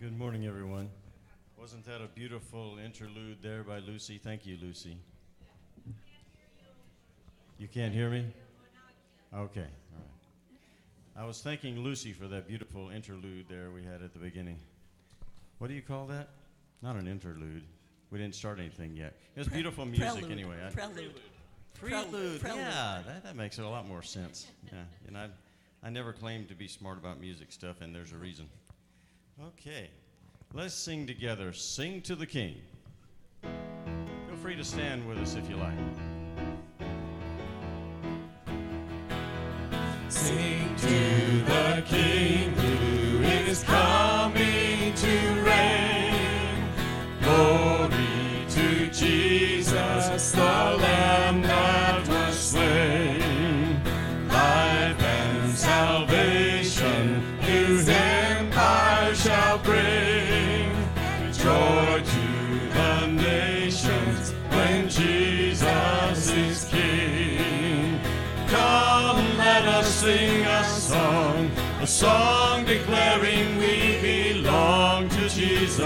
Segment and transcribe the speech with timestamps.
[0.00, 0.88] Good morning, everyone.
[1.58, 4.16] Wasn't that a beautiful interlude there by Lucy?
[4.16, 4.96] Thank you, Lucy.
[7.58, 8.24] You can't hear me?
[9.34, 11.22] Okay, all right.
[11.22, 14.58] I was thanking Lucy for that beautiful interlude there we had at the beginning.
[15.58, 16.30] What do you call that?
[16.80, 17.64] Not an interlude.
[18.10, 19.14] We didn't start anything yet.
[19.36, 20.32] It was beautiful music Prelude.
[20.32, 20.56] anyway.
[20.66, 21.20] I- Prelude.
[21.74, 22.40] Prelude.
[22.40, 22.62] Prelude.
[22.62, 24.46] Yeah, that, that makes a lot more sense.
[24.72, 25.28] Yeah, and I,
[25.82, 28.46] I never claimed to be smart about music stuff, and there's a reason.
[29.46, 29.88] Okay,
[30.52, 31.52] let's sing together.
[31.54, 32.56] Sing to the King.
[33.42, 35.72] Feel free to stand with us if you like.
[40.08, 44.09] Sing to the King who is coming
[71.90, 75.80] song, declaring we belong to Jesus.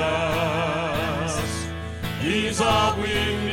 [2.20, 3.43] He's all we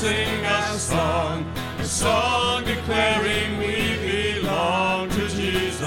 [0.00, 1.44] sing a song,
[1.78, 5.84] a song declaring we belong to Jesus.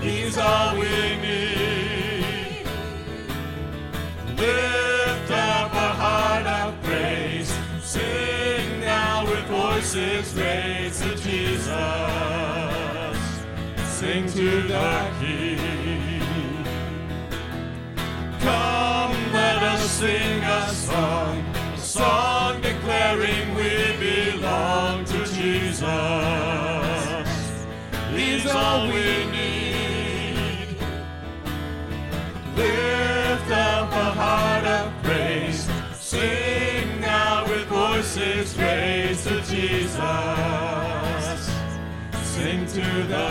[0.00, 2.64] He's all we need.
[4.38, 7.52] Lift up a heart of praise,
[7.82, 11.66] sing now with voices raised to Jesus.
[13.98, 15.58] Sing to the King.
[18.38, 21.49] Come, let us sing a song,
[21.90, 25.80] song declaring we belong to Jesus.
[28.14, 30.76] He's all we need.
[32.54, 39.98] Lift up a heart of praise, sing now with voices raised to Jesus.
[42.22, 43.26] Sing to the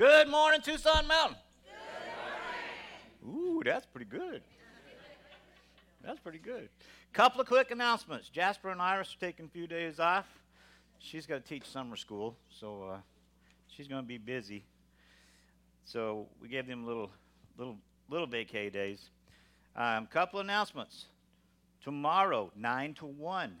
[0.00, 1.36] Good morning, Tucson Mountain.
[3.22, 4.40] Ooh, that's pretty good.
[6.02, 6.70] That's pretty good.
[7.12, 8.30] Couple of quick announcements.
[8.30, 10.24] Jasper and Iris are taking a few days off.
[11.00, 12.96] She's got to teach summer school, so uh,
[13.68, 14.64] she's going to be busy.
[15.84, 17.10] So we gave them little,
[17.58, 17.76] little,
[18.08, 19.10] little vacay days.
[19.76, 21.08] Um, couple announcements.
[21.84, 23.52] Tomorrow, nine to one.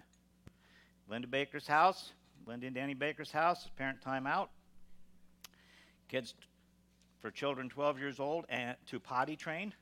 [1.06, 2.12] Linda Baker's house.
[2.46, 3.68] Linda and Danny Baker's house.
[3.76, 4.48] Parent time out
[6.10, 6.34] kids
[7.20, 9.72] for children 12 years old and to potty train.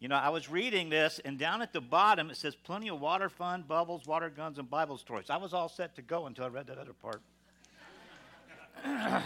[0.00, 3.00] You know, I was reading this, and down at the bottom it says plenty of
[3.00, 5.30] water fun, bubbles, water guns, and Bible stories.
[5.30, 7.22] I was all set to go until I read that other part.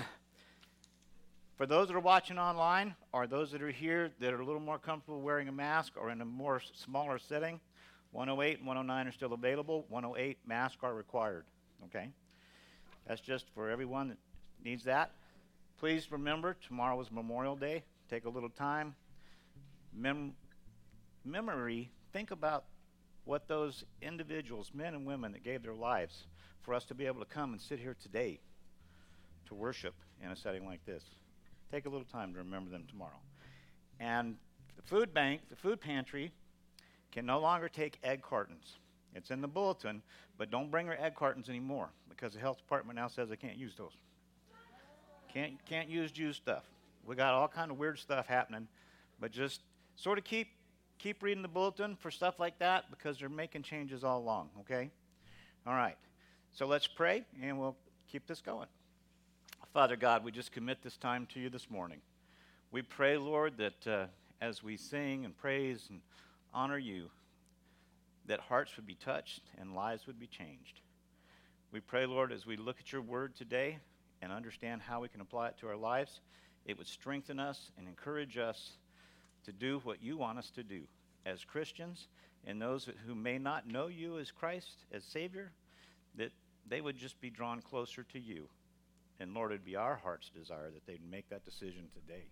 [1.56, 4.60] for those that are watching online, or those that are here that are a little
[4.60, 7.60] more comfortable wearing a mask or in a more smaller setting,
[8.12, 9.84] 108 and 109 are still available.
[9.88, 11.44] 108 masks are required.
[11.86, 12.08] Okay?
[13.06, 14.18] That's just for everyone that
[14.64, 15.12] needs that.
[15.80, 17.82] Please remember, tomorrow is Memorial Day.
[18.10, 18.94] Take a little time.
[19.94, 20.34] Mem-
[21.24, 22.64] memory, think about
[23.24, 26.26] what those individuals, men and women that gave their lives
[26.60, 28.40] for us to be able to come and sit here today
[29.46, 31.02] to worship in a setting like this.
[31.72, 33.20] Take a little time to remember them tomorrow.
[33.98, 34.36] And
[34.76, 36.30] the food bank, the food pantry,
[37.10, 38.76] can no longer take egg cartons.
[39.14, 40.02] It's in the bulletin,
[40.36, 43.56] but don't bring your egg cartons anymore because the health department now says they can't
[43.56, 43.92] use those.
[45.32, 46.64] Can't can't use Jew stuff.
[47.06, 48.66] We got all kind of weird stuff happening,
[49.20, 49.60] but just
[49.94, 50.48] sort of keep
[50.98, 54.50] keep reading the bulletin for stuff like that because they're making changes all along.
[54.60, 54.90] Okay,
[55.66, 55.96] all right.
[56.52, 57.76] So let's pray and we'll
[58.10, 58.66] keep this going.
[59.72, 62.00] Father God, we just commit this time to you this morning.
[62.72, 64.06] We pray, Lord, that uh,
[64.40, 66.00] as we sing and praise and
[66.52, 67.08] honor you,
[68.26, 70.80] that hearts would be touched and lives would be changed.
[71.70, 73.78] We pray, Lord, as we look at your word today
[74.22, 76.20] and understand how we can apply it to our lives,
[76.66, 78.72] it would strengthen us and encourage us
[79.44, 80.82] to do what you want us to do
[81.26, 82.08] as Christians
[82.46, 85.52] and those who may not know you as Christ, as Savior,
[86.16, 86.32] that
[86.68, 88.48] they would just be drawn closer to you.
[89.18, 92.24] And Lord, it'd be our heart's desire that they'd make that decision today.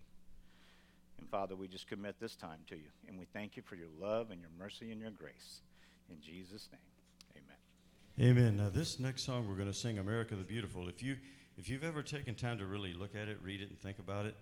[1.19, 2.89] And Father, we just commit this time to you.
[3.07, 5.61] And we thank you for your love and your mercy and your grace.
[6.09, 8.37] In Jesus' name, amen.
[8.37, 8.57] Amen.
[8.57, 10.89] Now, this next song we're going to sing, America the Beautiful.
[10.89, 11.17] If, you,
[11.59, 14.25] if you've ever taken time to really look at it, read it, and think about
[14.25, 14.33] it,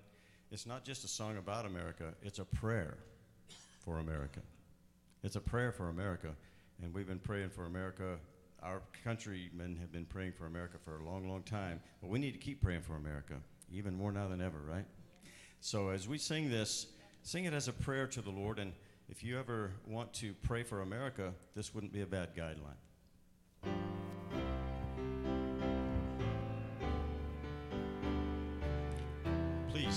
[0.52, 3.00] it's not just a song about America, it's a prayer
[3.80, 4.40] for America.
[5.24, 6.30] It's a prayer for America.
[6.82, 8.18] And we've been praying for America.
[8.62, 11.82] Our countrymen have been praying for America for a long, long time.
[12.02, 13.34] But we need to keep praying for America,
[13.72, 14.86] even more now than ever, right?
[15.60, 16.86] So as we sing this,
[17.24, 18.60] sing it as a prayer to the Lord.
[18.60, 18.74] And
[19.10, 22.78] if you ever want to pray for America, this wouldn't be a bad guideline.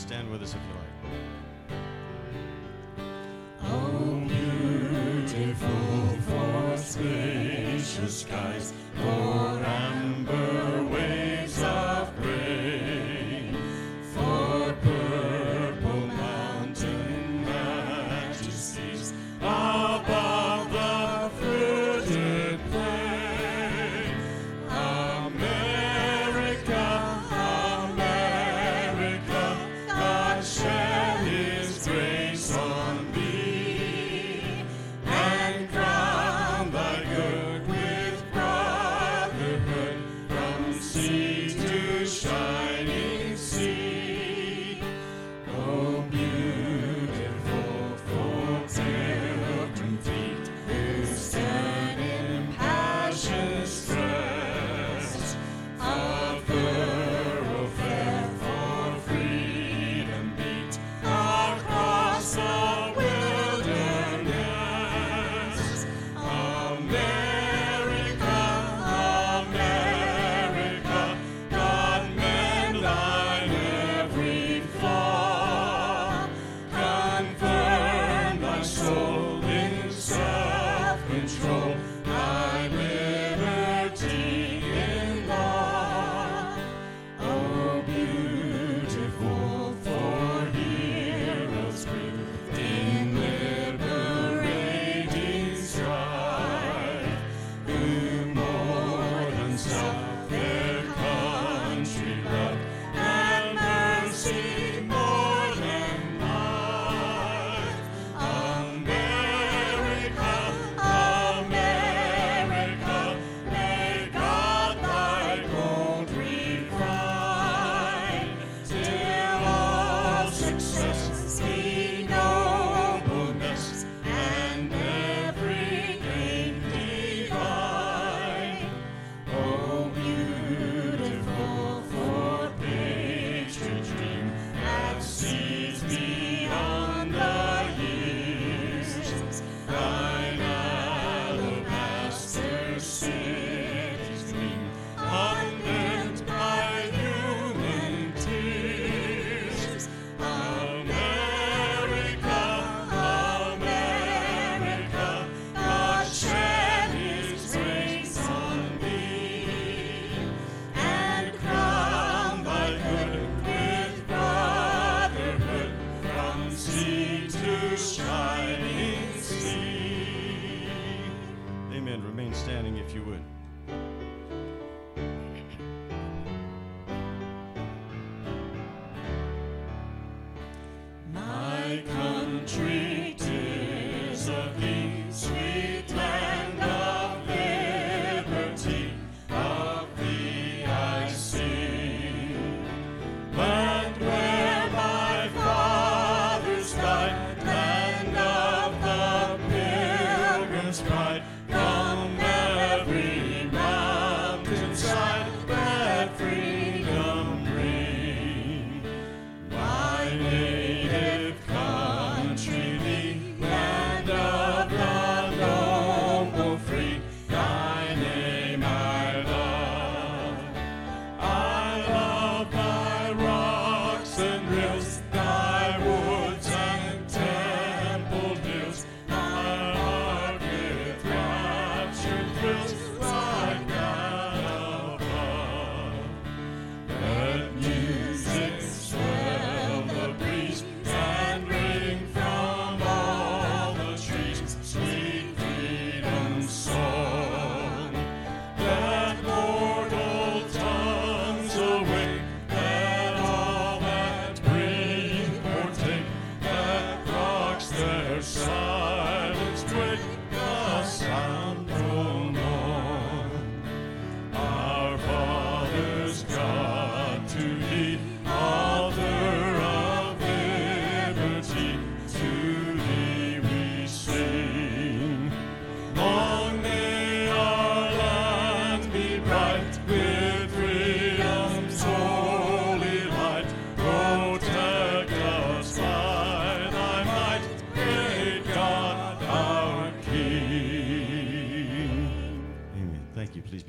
[0.01, 0.95] Stand with us if you like.
[3.63, 4.23] Oh,
[5.27, 9.60] beautiful for spacious skies, for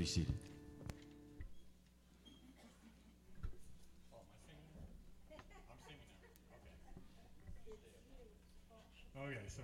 [0.02, 0.34] be seated.
[9.14, 9.62] Okay, so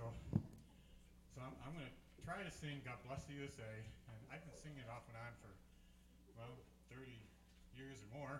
[1.34, 4.54] so I'm, I'm going to try to sing "God Bless the USA," and I've been
[4.54, 5.50] singing it off and on for
[6.38, 6.54] well
[6.94, 7.10] 30
[7.74, 8.38] years or more.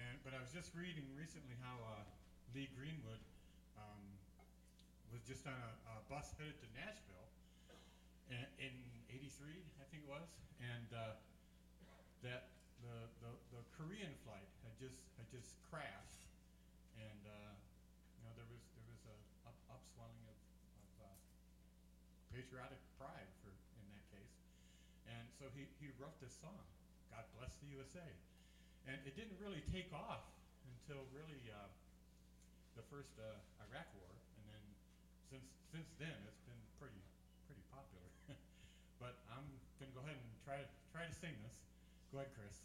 [0.00, 2.00] And but I was just reading recently how uh,
[2.56, 3.20] Lee Greenwood
[3.76, 4.00] um,
[5.12, 7.28] was just on a, a bus headed to Nashville
[8.32, 8.72] in, in
[9.12, 10.24] '83, I think it was,
[10.60, 11.16] and uh,
[12.20, 12.52] that
[12.84, 16.24] the, the the Korean flight had just had just crashed,
[17.00, 17.52] and uh,
[18.16, 19.16] you know there was there was a
[19.48, 21.08] up, upswelling of, of uh,
[22.32, 24.36] patriotic pride for in that case,
[25.08, 26.64] and so he, he wrote this song,
[27.08, 28.04] "God Bless the USA,"
[28.88, 30.28] and it didn't really take off
[30.68, 31.68] until really uh,
[32.76, 33.36] the first uh,
[33.68, 34.64] Iraq War, and then
[35.28, 37.00] since since then it's been pretty
[37.48, 38.08] pretty popular.
[39.02, 39.44] but I'm
[39.80, 40.56] gonna go ahead and try
[40.92, 41.56] try to sing this.
[42.12, 42.60] Go ahead, Chris.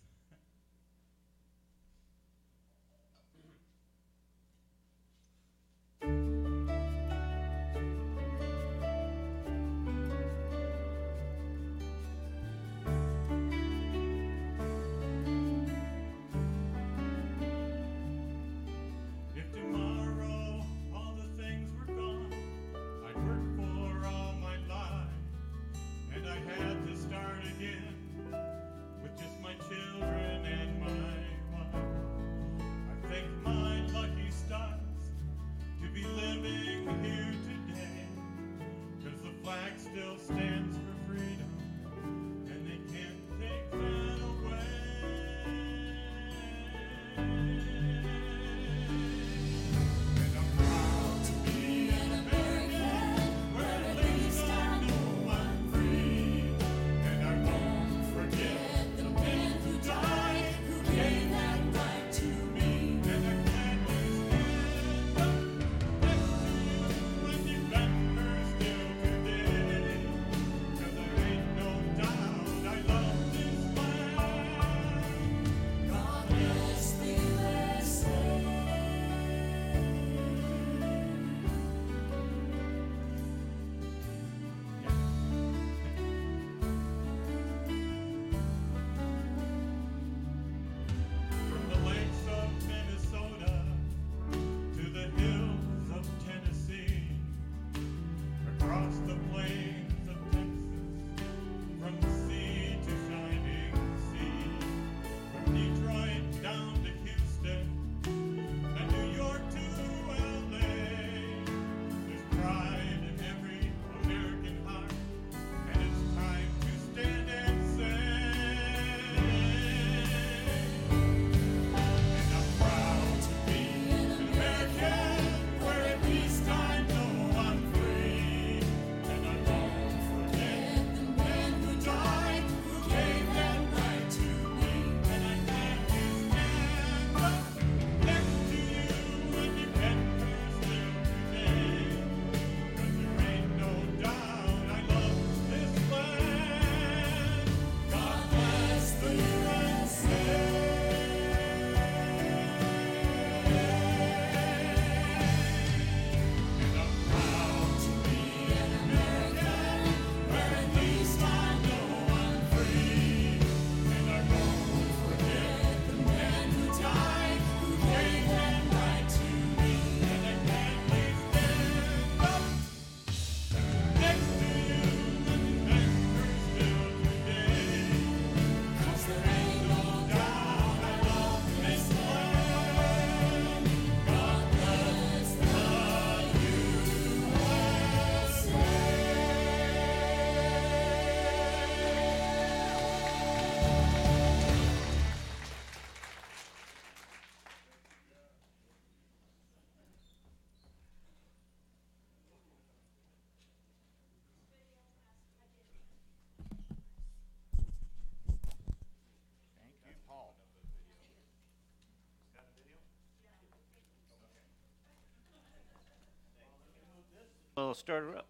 [217.75, 218.27] We'll start her up.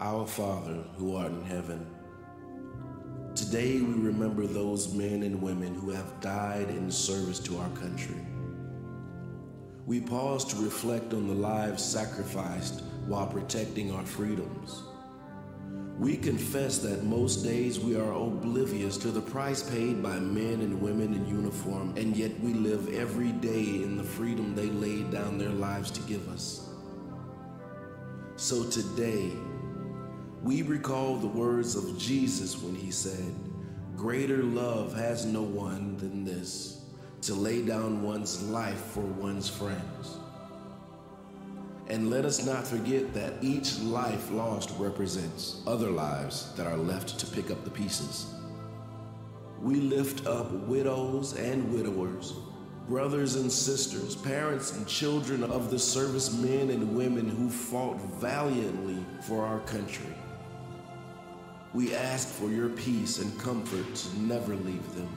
[0.00, 1.86] Our Father, who art in heaven,
[3.36, 8.16] today we remember those men and women who have died in service to our country.
[9.86, 14.84] we pause to reflect on the lives sacrificed while protecting our freedoms.
[16.00, 20.80] We confess that most days we are oblivious to the price paid by men and
[20.80, 25.36] women in uniform, and yet we live every day in the freedom they laid down
[25.36, 26.70] their lives to give us.
[28.36, 29.30] So today,
[30.42, 33.34] we recall the words of Jesus when he said,
[33.94, 36.82] Greater love has no one than this,
[37.20, 40.16] to lay down one's life for one's friends.
[41.90, 47.18] And let us not forget that each life lost represents other lives that are left
[47.18, 48.26] to pick up the pieces.
[49.60, 52.34] We lift up widows and widowers,
[52.86, 59.44] brothers and sisters, parents and children of the servicemen and women who fought valiantly for
[59.44, 60.14] our country.
[61.74, 65.08] We ask for your peace and comfort to never leave them.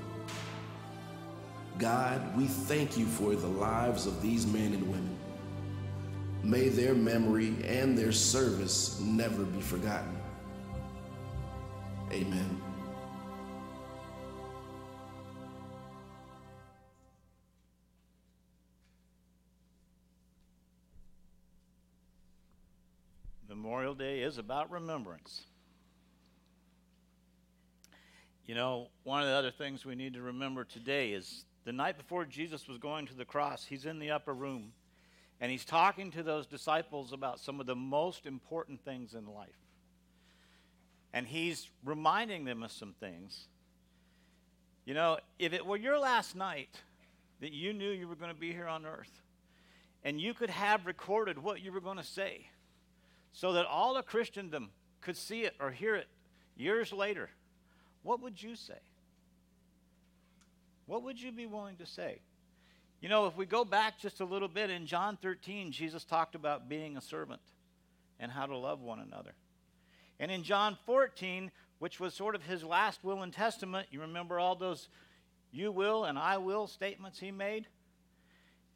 [1.78, 5.23] God, we thank you for the lives of these men and women.
[6.44, 10.18] May their memory and their service never be forgotten.
[12.12, 12.62] Amen.
[23.48, 25.44] Memorial Day is about remembrance.
[28.46, 31.98] You know, one of the other things we need to remember today is the night
[31.98, 34.74] before Jesus was going to the cross, he's in the upper room
[35.40, 39.50] and he's talking to those disciples about some of the most important things in life.
[41.14, 43.48] And he's reminding them of some things.
[44.86, 46.82] You know, if it were your last night
[47.40, 49.22] that you knew you were going to be here on earth,
[50.04, 52.48] and you could have recorded what you were going to say,
[53.32, 54.70] so that all of Christendom
[55.02, 56.08] could see it or hear it
[56.56, 57.30] years later,
[58.04, 58.80] what would you say?
[60.86, 62.20] What would you be willing to say?
[63.04, 66.36] You know, if we go back just a little bit in John 13, Jesus talked
[66.36, 67.42] about being a servant
[68.18, 69.34] and how to love one another.
[70.22, 74.40] And in John 14, which was sort of his last will and testament, you remember
[74.40, 74.88] all those
[75.52, 77.68] you will and I will statements he made?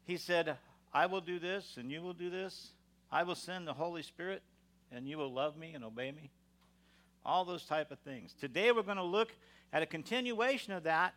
[0.04, 0.58] He said,
[0.92, 2.72] I will do this and you will do this.
[3.10, 4.42] I will send the Holy Spirit
[4.92, 6.28] and you will love me and obey me.
[7.24, 8.34] All those type of things.
[8.38, 9.32] Today we're going to look
[9.72, 11.14] at a continuation of that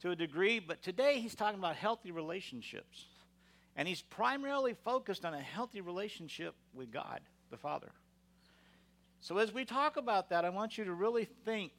[0.00, 3.06] to a degree, but today he's talking about healthy relationships.
[3.76, 7.92] And he's primarily focused on a healthy relationship with God, the Father.
[9.20, 11.72] So as we talk about that, I want you to really think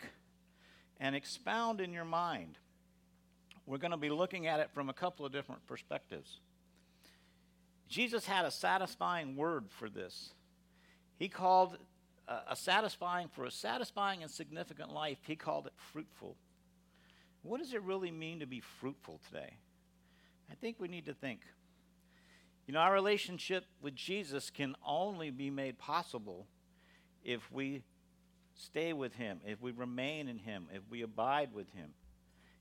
[0.99, 2.57] and expound in your mind.
[3.65, 6.39] We're going to be looking at it from a couple of different perspectives.
[7.89, 10.33] Jesus had a satisfying word for this.
[11.17, 11.77] He called
[12.27, 16.35] uh, a satisfying, for a satisfying and significant life, he called it fruitful.
[17.47, 19.53] What does it really mean to be fruitful today?
[20.51, 21.39] I think we need to think.
[22.67, 26.47] You know, our relationship with Jesus can only be made possible
[27.23, 27.83] if we
[28.53, 31.91] stay with Him, if we remain in Him, if we abide with Him.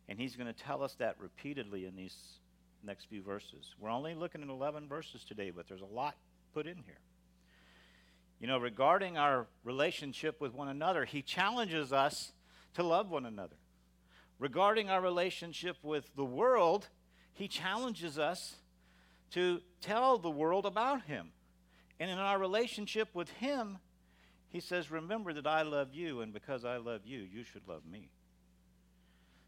[0.08, 2.16] And He's going to tell us that repeatedly in these
[2.84, 3.74] next few verses.
[3.80, 6.14] We're only looking at 11 verses today, but there's a lot
[6.54, 7.00] put in here.
[8.38, 12.30] You know, regarding our relationship with one another, He challenges us
[12.74, 13.56] to love one another.
[14.38, 16.88] Regarding our relationship with the world,
[17.32, 18.56] He challenges us
[19.32, 21.30] to tell the world about Him.
[21.98, 23.78] And in our relationship with Him,
[24.48, 27.86] He says, Remember that I love you, and because I love you, you should love
[27.90, 28.10] me.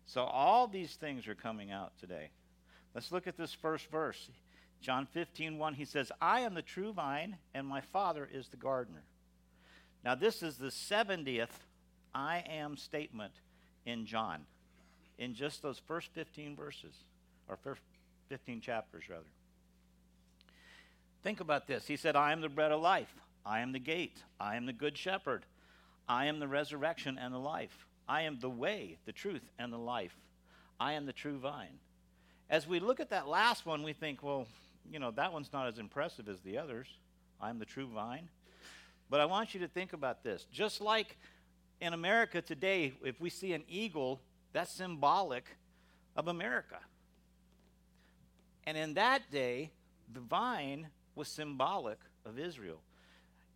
[0.07, 2.31] So all these things are coming out today.
[2.95, 4.31] Let's look at this first verse.
[4.81, 8.57] John 15, 1, he says, I am the true vine, and my Father is the
[8.57, 9.03] gardener.
[10.05, 11.49] Now, this is the 70th
[12.15, 13.35] I am statement
[13.85, 14.47] in John,
[15.19, 16.95] in just those first 15 verses,
[17.49, 17.81] or first
[18.29, 19.25] 15 chapters, rather.
[21.23, 21.87] Think about this.
[21.87, 23.13] He said, I am the bread of life.
[23.45, 24.23] I am the gate.
[24.39, 25.45] I am the good shepherd.
[26.09, 27.87] I am the resurrection and the life.
[28.09, 30.17] I am the way, the truth, and the life.
[30.81, 31.79] I am the true vine.
[32.49, 34.47] As we look at that last one, we think, well,
[34.91, 36.87] you know, that one's not as impressive as the others.
[37.41, 38.29] I'm the true vine.
[39.11, 40.47] But I want you to think about this.
[40.53, 41.17] Just like
[41.81, 44.21] in America today, if we see an eagle,
[44.53, 45.45] that's symbolic
[46.17, 46.79] of America.
[48.67, 49.71] And in that day,
[50.13, 52.81] the vine was symbolic of Israel.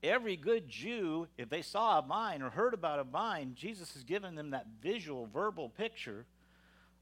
[0.02, 4.02] Every good Jew, if they saw a vine or heard about a vine, Jesus has
[4.02, 6.26] given them that visual, verbal picture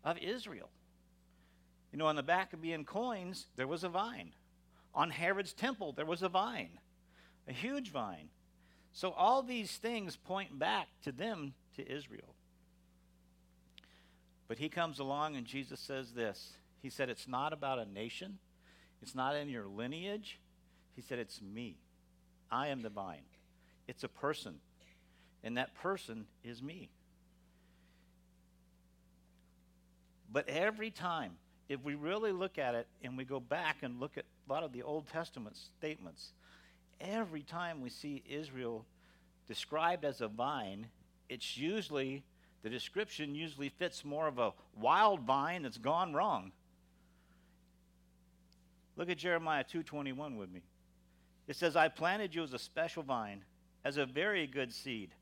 [0.04, 0.68] of Israel.
[1.92, 4.32] You know, on the back of being coins, there was a vine.
[4.94, 6.78] On Herod's temple, there was a vine,
[7.48, 8.28] a huge vine.
[8.92, 12.34] So all these things point back to them, to Israel.
[14.50, 18.40] But he comes along and Jesus says this He said, It's not about a nation,
[19.00, 20.40] It's not in your lineage.
[20.96, 21.76] He said, It's me.
[22.50, 23.22] I am the vine.
[23.86, 24.56] It's a person.
[25.44, 26.90] And that person is me.
[30.32, 31.34] But every time,
[31.68, 34.64] if we really look at it and we go back and look at a lot
[34.64, 36.32] of the Old Testament statements,
[37.00, 38.84] every time we see Israel
[39.46, 40.88] described as a vine,
[41.28, 42.24] it's usually,
[42.62, 46.52] the description usually fits more of a wild vine that's gone wrong.
[48.96, 50.62] Look at Jeremiah 2:21 with me.
[51.46, 53.44] It says, "I planted you as a special vine,
[53.84, 55.14] as a very good seed.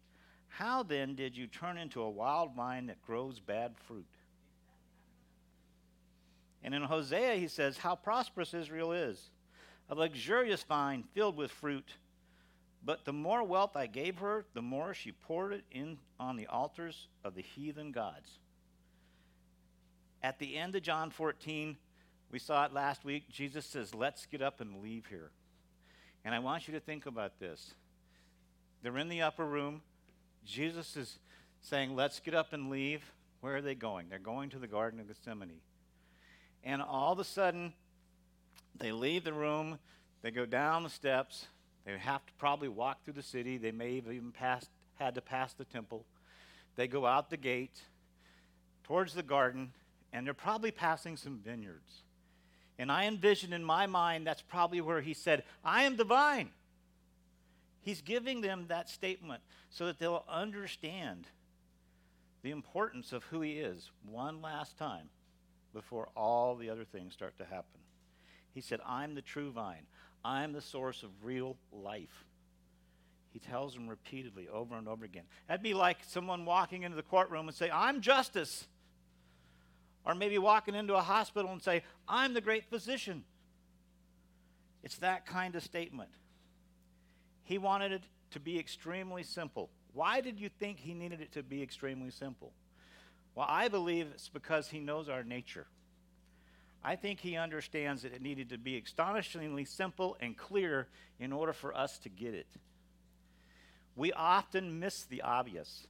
[0.49, 4.19] How then did you turn into a wild vine that grows bad fruit?"
[6.63, 9.31] And in Hosea, he says, How prosperous Israel is,
[9.89, 11.95] a luxurious vine filled with fruit.
[12.85, 16.47] But the more wealth I gave her, the more she poured it in on the
[16.47, 18.39] altars of the heathen gods.
[20.23, 21.77] At the end of John 14,
[22.31, 23.29] we saw it last week.
[23.31, 25.31] Jesus says, Let's get up and leave here.
[26.25, 27.75] And I want you to think about this.
[28.83, 29.83] They're in the upper room.
[30.45, 31.19] Jesus is
[31.61, 33.03] saying, Let's get up and leave.
[33.41, 34.09] Where are they going?
[34.09, 35.61] They're going to the Garden of Gethsemane.
[36.65, 37.73] And all of a sudden,
[38.77, 39.79] they leave the room,
[40.23, 41.47] they go down the steps,
[41.89, 45.23] they have to probably walk through the city, they may have even passed, had to
[45.23, 46.05] pass the temple.
[46.77, 47.81] They go out the gate
[48.85, 49.73] towards the garden,
[50.13, 52.03] and they're probably passing some vineyards.
[52.79, 56.51] And I envision in my mind that's probably where he said, I am the vine.
[57.81, 61.27] He's giving them that statement so that they'll understand
[62.43, 65.09] the importance of who he is one last time
[65.73, 67.81] before all the other things start to happen.
[68.53, 69.87] He said, I'm the true vine.
[70.25, 72.25] I'm the source of real life.
[73.31, 75.25] He tells them repeatedly over and over again.
[75.47, 78.67] That'd be like someone walking into the courtroom and say, I'm justice.
[80.05, 83.25] Or maybe walking into a hospital and say, I'm the great physician.
[84.83, 86.11] It's that kind of statement.
[87.45, 89.71] He wanted it to be extremely simple.
[89.93, 92.53] Why did you think he needed it to be extremely simple?
[93.35, 95.67] Well, I believe it's because he knows our nature.
[96.85, 100.89] I think he understands that it needed to be astonishingly simple and clear
[101.19, 102.47] in order for us to get it.
[103.97, 105.87] We often miss the obvious.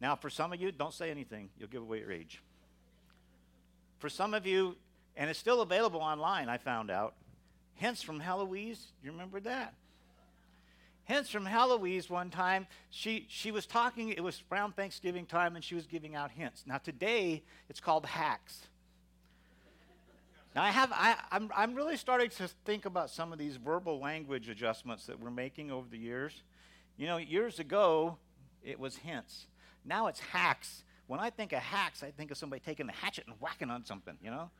[0.00, 2.42] Now, for some of you, don't say anything, you'll give away your age.
[3.98, 4.76] For some of you,
[5.16, 7.14] and it's still available online, I found out,
[7.74, 9.72] hints from Heloise, you remember that?
[11.04, 15.64] Hints, from Heloise one time, she, she was talking, it was around Thanksgiving time, and
[15.64, 16.64] she was giving out hints.
[16.66, 18.62] Now, today, it's called hacks.
[20.56, 24.00] Now, I have, I, I'm, I'm really starting to think about some of these verbal
[24.00, 26.42] language adjustments that we're making over the years.
[26.96, 28.16] You know, years ago,
[28.64, 29.48] it was hints.
[29.84, 30.82] Now it's hacks.
[31.08, 33.84] When I think of hacks, I think of somebody taking the hatchet and whacking on
[33.84, 34.50] something, you know?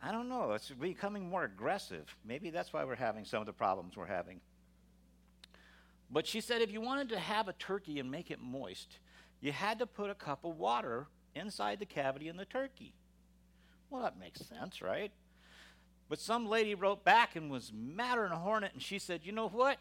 [0.00, 0.52] I don't know.
[0.52, 2.06] It's becoming more aggressive.
[2.24, 4.40] Maybe that's why we're having some of the problems we're having.
[6.08, 9.00] But she said if you wanted to have a turkey and make it moist,
[9.40, 12.94] you had to put a cup of water inside the cavity in the turkey.
[13.90, 15.12] Well, that makes sense, right?
[16.08, 19.32] But some lady wrote back and was madder than a hornet, and she said, You
[19.32, 19.78] know what?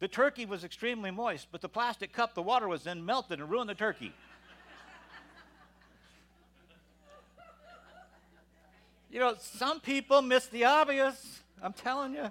[0.00, 3.50] The turkey was extremely moist, but the plastic cup the water was in melted and
[3.50, 4.12] ruined the turkey.
[9.10, 11.40] you know, some people miss the obvious.
[11.60, 12.30] I'm telling you.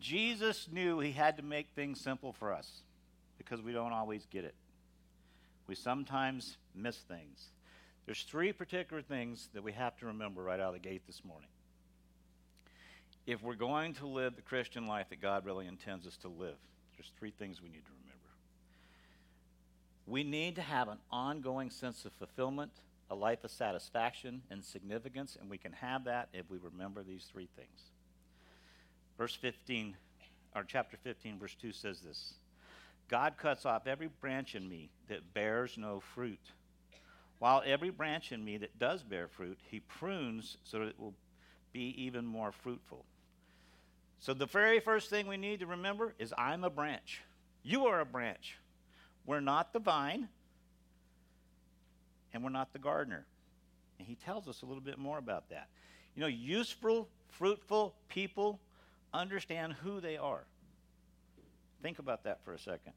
[0.00, 2.82] Jesus knew he had to make things simple for us
[3.38, 4.56] because we don't always get it.
[5.70, 7.52] We sometimes miss things.
[8.04, 11.24] There's three particular things that we have to remember right out of the gate this
[11.24, 11.48] morning.
[13.24, 16.56] If we're going to live the Christian life that God really intends us to live,
[16.96, 18.30] there's three things we need to remember.
[20.08, 22.72] We need to have an ongoing sense of fulfillment,
[23.08, 27.28] a life of satisfaction and significance, and we can have that if we remember these
[27.32, 27.92] three things.
[29.16, 29.96] Verse 15,
[30.56, 32.34] or chapter 15, verse 2 says this
[33.10, 36.52] God cuts off every branch in me that bears no fruit,
[37.40, 41.14] while every branch in me that does bear fruit, he prunes so that it will
[41.72, 43.04] be even more fruitful.
[44.20, 47.22] So, the very first thing we need to remember is I'm a branch.
[47.64, 48.58] You are a branch.
[49.26, 50.28] We're not the vine,
[52.32, 53.26] and we're not the gardener.
[53.98, 55.68] And he tells us a little bit more about that.
[56.14, 58.60] You know, useful, fruitful people
[59.12, 60.44] understand who they are.
[61.82, 62.92] Think about that for a second.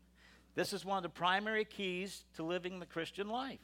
[0.56, 3.60] This is one of the primary keys to living the Christian life.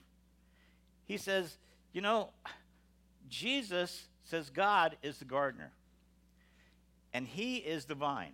[1.05, 1.57] He says,
[1.93, 2.29] you know,
[3.29, 5.71] Jesus says God is the gardener,
[7.13, 8.33] and He is the vine.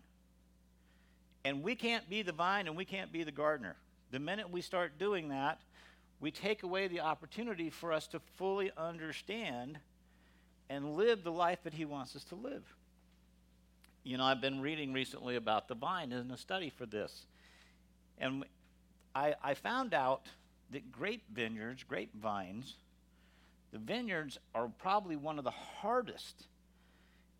[1.43, 3.75] And we can't be the vine and we can't be the gardener.
[4.09, 5.59] The minute we start doing that,
[6.19, 9.77] we take away the opportunity for us to fully understand
[10.69, 12.63] and live the life that He wants us to live.
[14.05, 17.25] You know, I've been reading recently about the vine and a study for this.
[18.19, 18.45] And
[19.15, 20.27] I, I found out
[20.69, 22.75] that grape vineyards, grapevines,
[23.71, 26.45] the vineyards are probably one of the hardest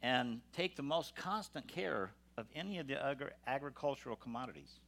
[0.02, 4.80] and take the most constant care of any of the agri- agricultural commodities.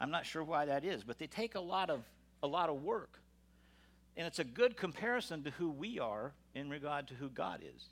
[0.00, 2.02] I'm not sure why that is, but they take a lot of
[2.42, 3.20] a lot of work.
[4.16, 7.84] And it's a good comparison to who we are in regard to who God is.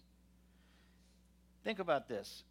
[1.64, 2.44] Think about this.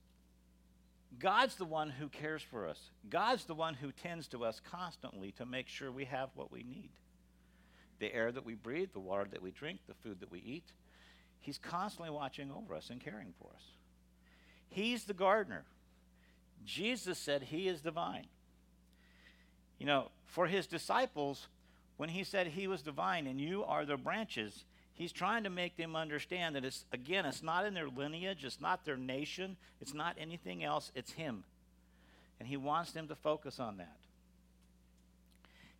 [1.17, 2.79] God's the one who cares for us.
[3.09, 6.63] God's the one who tends to us constantly to make sure we have what we
[6.63, 6.91] need.
[7.99, 10.71] The air that we breathe, the water that we drink, the food that we eat.
[11.41, 13.63] He's constantly watching over us and caring for us.
[14.69, 15.63] He's the gardener.
[16.63, 18.27] Jesus said he is the vine.
[19.79, 21.47] You know, for his disciples,
[21.97, 24.65] when he said he was the vine and you are the branches,
[24.99, 28.59] he's trying to make them understand that it's, again, it's not in their lineage, it's
[28.59, 31.45] not their nation, it's not anything else, it's him.
[32.37, 33.97] And he wants them to focus on that.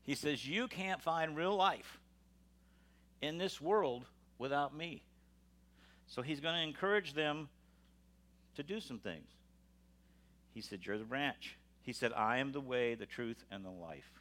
[0.04, 2.00] He says, You can't find real life
[3.22, 4.06] in this world
[4.38, 5.04] without me.
[6.08, 7.50] So he's going to encourage them
[8.56, 9.30] to do some things.
[10.54, 11.58] He said, You're the branch.
[11.82, 14.19] He said, I am the way, the truth, and the life.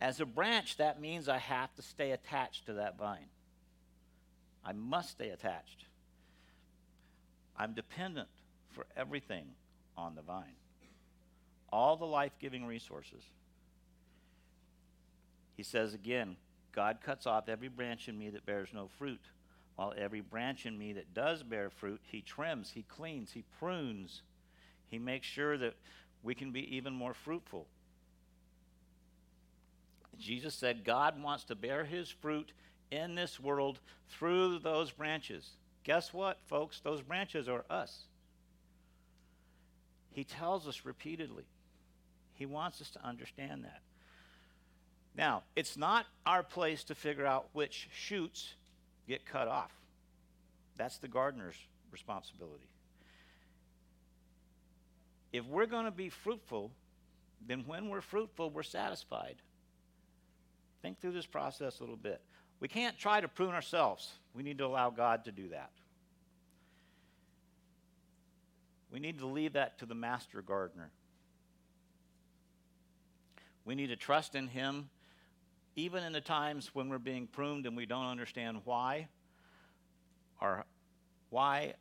[0.00, 3.28] As a branch, that means I have to stay attached to that vine.
[4.64, 5.86] I must stay attached.
[7.56, 8.28] I'm dependent
[8.72, 9.46] for everything
[9.96, 10.56] on the vine,
[11.72, 13.22] all the life giving resources.
[15.56, 16.36] He says again,
[16.72, 19.22] God cuts off every branch in me that bears no fruit,
[19.76, 24.22] while every branch in me that does bear fruit, He trims, He cleans, He prunes.
[24.88, 25.74] He makes sure that
[26.22, 27.66] we can be even more fruitful.
[30.18, 32.52] Jesus said God wants to bear his fruit
[32.90, 35.50] in this world through those branches.
[35.84, 36.80] Guess what, folks?
[36.80, 38.04] Those branches are us.
[40.10, 41.44] He tells us repeatedly.
[42.34, 43.80] He wants us to understand that.
[45.16, 48.54] Now, it's not our place to figure out which shoots
[49.08, 49.72] get cut off.
[50.76, 51.56] That's the gardener's
[51.90, 52.68] responsibility.
[55.32, 56.70] If we're going to be fruitful,
[57.46, 59.36] then when we're fruitful, we're satisfied.
[60.82, 62.20] Think through this process a little bit.
[62.60, 64.12] We can't try to prune ourselves.
[64.34, 65.70] We need to allow God to do that.
[68.90, 70.90] We need to leave that to the master gardener.
[73.64, 74.88] We need to trust in Him,
[75.74, 79.08] even in the times when we're being pruned and we don't understand why,
[80.40, 80.64] or
[81.30, 81.74] why,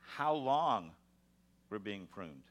[0.00, 0.90] how long
[1.70, 2.42] we're being pruned.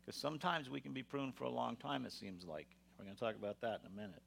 [0.00, 2.66] Because sometimes we can be pruned for a long time, it seems like.
[2.98, 4.22] We're going to talk about that in a minute.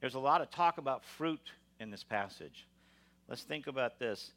[0.00, 2.66] There's a lot of talk about fruit in this passage.
[3.28, 4.32] Let's think about this.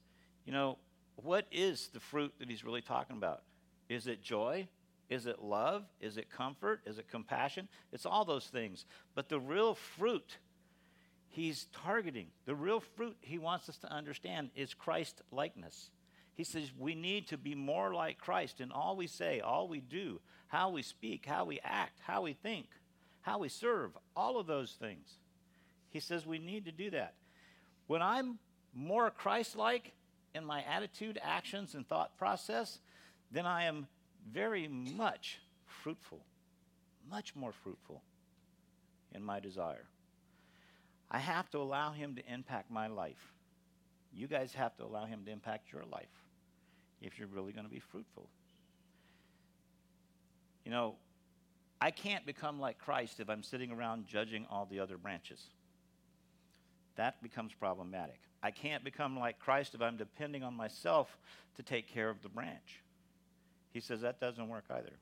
[0.46, 0.78] You know,
[1.16, 3.44] what is the fruit that he's really talking about?
[3.90, 4.68] Is it joy?
[5.10, 5.84] Is it love?
[6.00, 6.82] Is it comfort?
[6.86, 7.68] Is it compassion?
[7.92, 8.86] It's all those things.
[9.14, 10.38] But the real fruit
[11.28, 15.92] he's targeting, the real fruit he wants us to understand is Christ likeness.
[16.34, 19.82] He says we need to be more like Christ in all we say, all we
[19.82, 22.68] do, how we speak, how we act, how we think,
[23.22, 25.18] how we serve, all of those things.
[25.92, 27.14] He says we need to do that.
[27.88, 28.40] When I'm
[28.74, 29.92] more Christ like
[30.34, 32.80] in my attitude, actions, and thought process,
[33.30, 33.88] then I am
[34.32, 36.22] very much fruitful,
[37.10, 38.02] much more fruitful
[39.14, 39.86] in my desire.
[41.10, 43.34] I have to allow Him to impact my life.
[44.14, 46.08] You guys have to allow Him to impact your life
[47.02, 48.30] if you're really going to be fruitful.
[50.64, 50.96] You know,
[51.82, 55.50] I can't become like Christ if I'm sitting around judging all the other branches
[56.96, 58.20] that becomes problematic.
[58.44, 61.18] I can't become like Christ if I'm depending on myself
[61.56, 62.82] to take care of the branch.
[63.72, 64.94] He says that doesn't work either.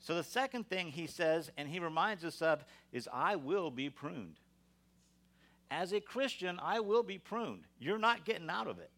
[0.00, 3.88] So the second thing he says, and he reminds us of, is I will be
[3.88, 4.36] pruned.
[5.70, 7.64] As a Christian, I will be pruned.
[7.78, 8.90] You're not getting out of it.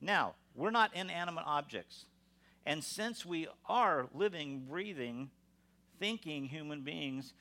[0.00, 2.06] Now, we're not inanimate objects.
[2.64, 5.30] And since we are living, breathing,
[6.00, 7.34] thinking human beings,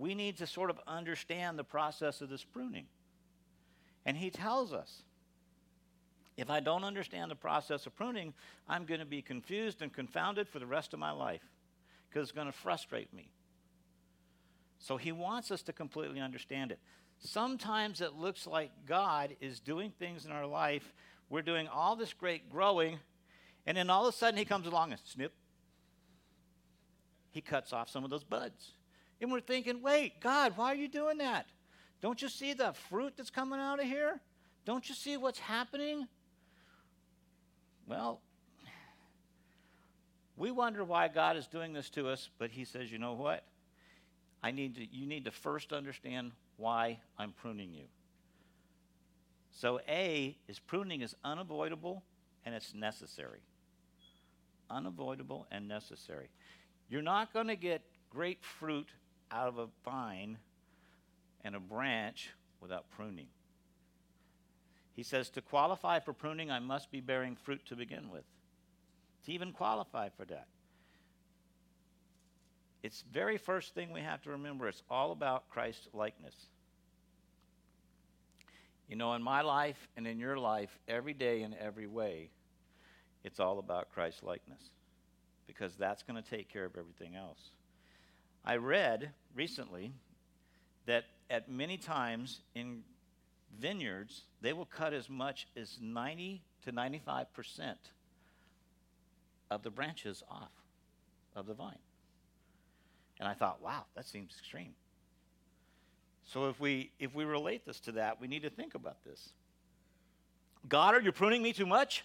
[0.00, 2.86] we need to sort of understand the process of this pruning.
[4.06, 5.02] And he tells us
[6.38, 8.32] if I don't understand the process of pruning,
[8.66, 11.42] I'm going to be confused and confounded for the rest of my life
[12.08, 13.30] because it's going to frustrate me.
[14.78, 16.78] So he wants us to completely understand it.
[17.18, 20.94] Sometimes it looks like God is doing things in our life.
[21.28, 22.98] We're doing all this great growing,
[23.66, 25.34] and then all of a sudden he comes along and snip.
[27.32, 28.72] He cuts off some of those buds.
[29.20, 31.46] And we're thinking, wait, God, why are you doing that?
[32.00, 34.20] Don't you see the fruit that's coming out of here?
[34.64, 36.06] Don't you see what's happening?
[37.86, 38.20] Well,
[40.36, 43.44] we wonder why God is doing this to us, but He says, you know what?
[44.42, 47.84] I need to, you need to first understand why I'm pruning you.
[49.52, 52.02] So, A is pruning is unavoidable
[52.46, 53.40] and it's necessary.
[54.70, 56.30] Unavoidable and necessary.
[56.88, 58.88] You're not going to get great fruit
[59.30, 60.38] out of a vine
[61.44, 63.28] and a branch without pruning.
[64.94, 68.24] He says, To qualify for pruning, I must be bearing fruit to begin with.
[69.24, 70.46] To even qualify for that.
[72.82, 76.34] It's very first thing we have to remember it's all about Christ's likeness.
[78.88, 82.30] You know, in my life and in your life, every day in every way,
[83.22, 84.62] it's all about Christ's likeness
[85.46, 87.50] because that's going to take care of everything else.
[88.44, 89.92] I read recently
[90.86, 92.82] that at many times in
[93.58, 97.78] vineyards, they will cut as much as 90 to 95 percent
[99.50, 100.52] of the branches off
[101.34, 101.78] of the vine.
[103.18, 104.74] And I thought, wow, that seems extreme.
[106.24, 109.30] So if we if we relate this to that, we need to think about this.
[110.68, 112.04] God, are you pruning me too much?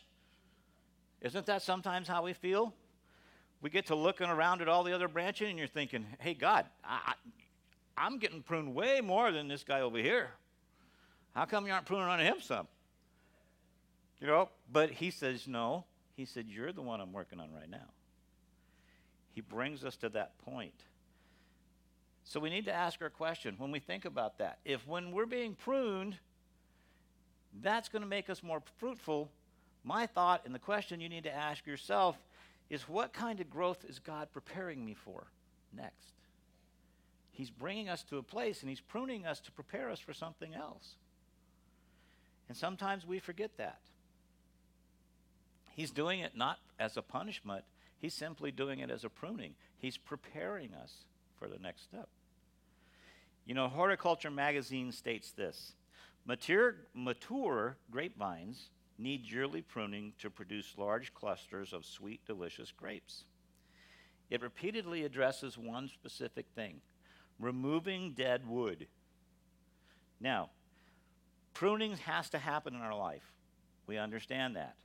[1.21, 2.73] Isn't that sometimes how we feel?
[3.61, 6.65] We get to looking around at all the other branching, and you're thinking, hey, God,
[6.83, 7.13] I,
[7.97, 10.29] I'm getting pruned way more than this guy over here.
[11.33, 12.67] How come you aren't pruning on him some?
[14.19, 15.85] You know, but he says, no.
[16.15, 17.89] He said, you're the one I'm working on right now.
[19.33, 20.83] He brings us to that point.
[22.23, 24.59] So we need to ask our question when we think about that.
[24.63, 26.17] If when we're being pruned,
[27.61, 29.29] that's going to make us more fruitful,
[29.83, 32.17] my thought and the question you need to ask yourself
[32.69, 35.27] is what kind of growth is God preparing me for
[35.75, 36.13] next?
[37.31, 40.53] He's bringing us to a place and He's pruning us to prepare us for something
[40.53, 40.95] else.
[42.47, 43.79] And sometimes we forget that.
[45.73, 47.65] He's doing it not as a punishment,
[47.99, 49.55] He's simply doing it as a pruning.
[49.77, 51.05] He's preparing us
[51.37, 52.07] for the next step.
[53.45, 55.73] You know, Horticulture Magazine states this
[56.25, 63.25] mature, mature grapevines need yearly pruning to produce large clusters of sweet, delicious grapes.
[64.29, 66.81] It repeatedly addresses one specific thing
[67.39, 68.87] removing dead wood.
[70.21, 70.51] Now,
[71.53, 73.33] pruning has to happen in our life.
[73.87, 74.75] We understand that.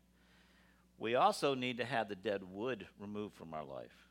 [0.99, 4.09] We also need to have the dead wood removed from our life.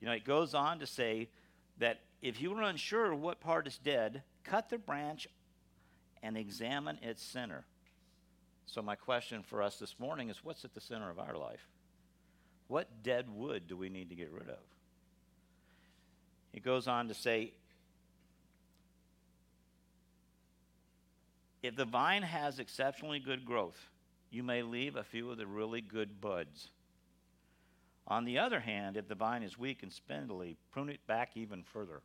[0.00, 1.28] You know, it goes on to say
[1.78, 5.28] that if you are unsure what part is dead, cut the branch
[6.22, 7.64] and examine its center.
[8.66, 11.66] So, my question for us this morning is what's at the center of our life?
[12.68, 14.62] What dead wood do we need to get rid of?
[16.52, 17.52] He goes on to say
[21.62, 23.88] if the vine has exceptionally good growth,
[24.30, 26.68] you may leave a few of the really good buds.
[28.06, 31.62] On the other hand, if the vine is weak and spindly, prune it back even
[31.62, 32.02] further.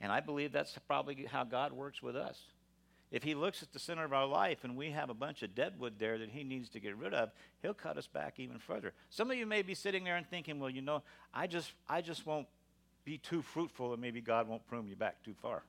[0.00, 2.38] And I believe that's probably how God works with us.
[3.10, 5.54] If He looks at the center of our life and we have a bunch of
[5.54, 7.30] deadwood there that He needs to get rid of,
[7.62, 8.92] He'll cut us back even further.
[9.10, 11.02] Some of you may be sitting there and thinking, well, you know,
[11.32, 12.46] I just, I just won't
[13.04, 15.62] be too fruitful and maybe God won't prune you back too far.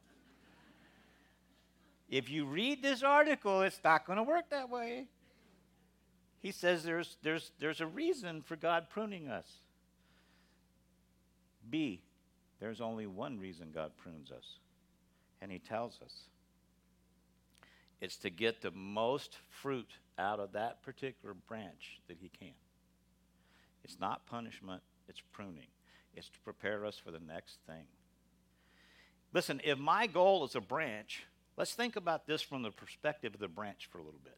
[2.10, 5.06] if you read this article, it's not going to work that way.
[6.42, 9.48] He says there's, there's, there's a reason for God pruning us.
[11.70, 12.02] B,
[12.60, 14.60] there's only one reason God prunes us,
[15.42, 16.14] and He tells us
[18.02, 22.54] it's to get the most fruit out of that particular branch that He can.
[23.84, 25.68] It's not punishment, it's pruning.
[26.16, 27.86] It's to prepare us for the next thing.
[29.34, 31.26] Listen, if my goal is a branch,
[31.56, 34.38] let's think about this from the perspective of the branch for a little bit.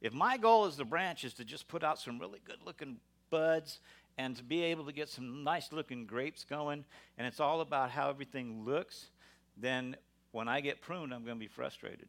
[0.00, 2.96] If my goal as the branch is to just put out some really good looking
[3.30, 3.80] buds
[4.18, 6.84] and to be able to get some nice looking grapes going,
[7.18, 9.10] and it's all about how everything looks,
[9.56, 9.96] then
[10.32, 12.08] when I get pruned, I'm going to be frustrated.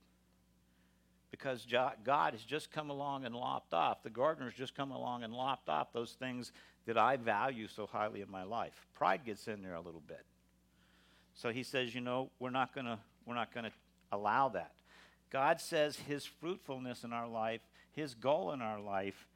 [1.33, 5.33] Because God has just come along and lopped off, the gardener's just come along and
[5.33, 6.51] lopped off those things
[6.85, 8.85] that I value so highly in my life.
[8.93, 10.23] Pride gets in there a little bit.
[11.33, 13.71] So he says, you know, we're not going to we're not going to
[14.11, 14.73] allow that.
[15.31, 17.61] God says his fruitfulness in our life,
[17.93, 19.27] his goal in our life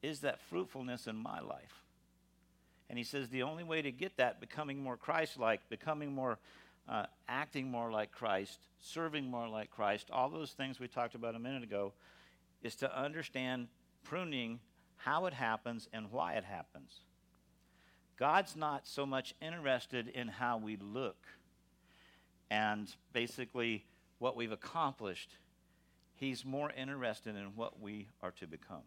[0.00, 1.82] is that fruitfulness in my life.
[2.88, 6.38] And he says the only way to get that, becoming more Christ like, becoming more,
[6.88, 11.34] uh, acting more like Christ, serving more like Christ, all those things we talked about
[11.34, 11.92] a minute ago,
[12.62, 13.68] is to understand
[14.04, 14.60] pruning,
[14.96, 17.00] how it happens, and why it happens.
[18.18, 21.26] God's not so much interested in how we look
[22.50, 23.84] and basically
[24.18, 25.36] what we've accomplished.
[26.14, 28.84] He's more interested in what we are to become.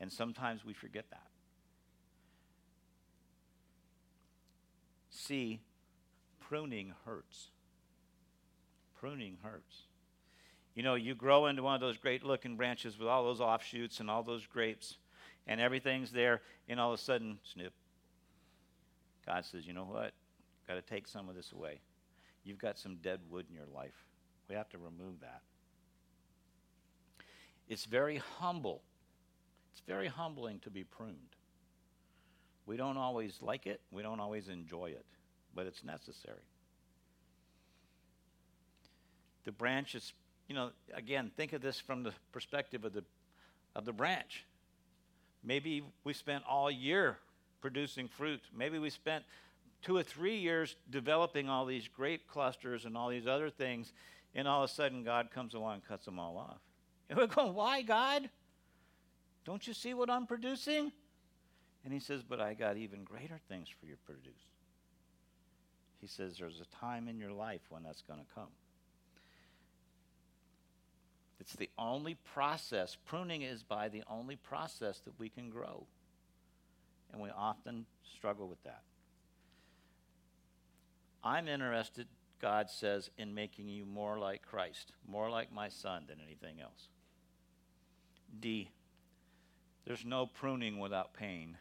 [0.00, 1.26] And sometimes we forget that.
[5.10, 5.60] See,
[6.48, 7.50] pruning hurts.
[8.98, 9.82] Pruning hurts.
[10.74, 14.00] You know, you grow into one of those great looking branches with all those offshoots
[14.00, 14.96] and all those grapes,
[15.46, 17.72] and everything's there, and all of a sudden, snip.
[19.26, 20.12] God says, you know what?
[20.66, 21.80] Got to take some of this away.
[22.44, 24.06] You've got some dead wood in your life.
[24.48, 25.42] We have to remove that.
[27.68, 28.82] It's very humble.
[29.72, 31.36] It's very humbling to be pruned.
[32.64, 35.04] We don't always like it, we don't always enjoy it,
[35.58, 36.38] but it's necessary.
[39.44, 40.12] The branch is,
[40.46, 43.02] you know, again, think of this from the perspective of the,
[43.74, 44.44] of the branch.
[45.42, 47.18] Maybe we spent all year
[47.60, 48.40] producing fruit.
[48.56, 49.24] Maybe we spent
[49.82, 53.92] two or three years developing all these grape clusters and all these other things,
[54.36, 56.60] and all of a sudden God comes along and cuts them all off.
[57.10, 58.30] And we're going, Why, God?
[59.44, 60.92] Don't you see what I'm producing?
[61.84, 64.44] And he says, But I got even greater things for you to produce.
[66.00, 68.48] He says, There's a time in your life when that's going to come.
[71.40, 75.86] It's the only process, pruning is by the only process that we can grow.
[77.12, 78.82] And we often struggle with that.
[81.22, 82.06] I'm interested,
[82.40, 86.88] God says, in making you more like Christ, more like my son than anything else.
[88.40, 88.70] D,
[89.84, 91.56] there's no pruning without pain.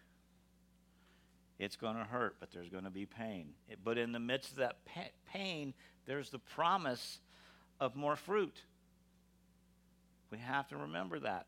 [1.59, 3.49] It's going to hurt, but there's going to be pain.
[3.67, 5.73] It, but in the midst of that pa- pain,
[6.05, 7.19] there's the promise
[7.79, 8.61] of more fruit.
[10.31, 11.47] We have to remember that.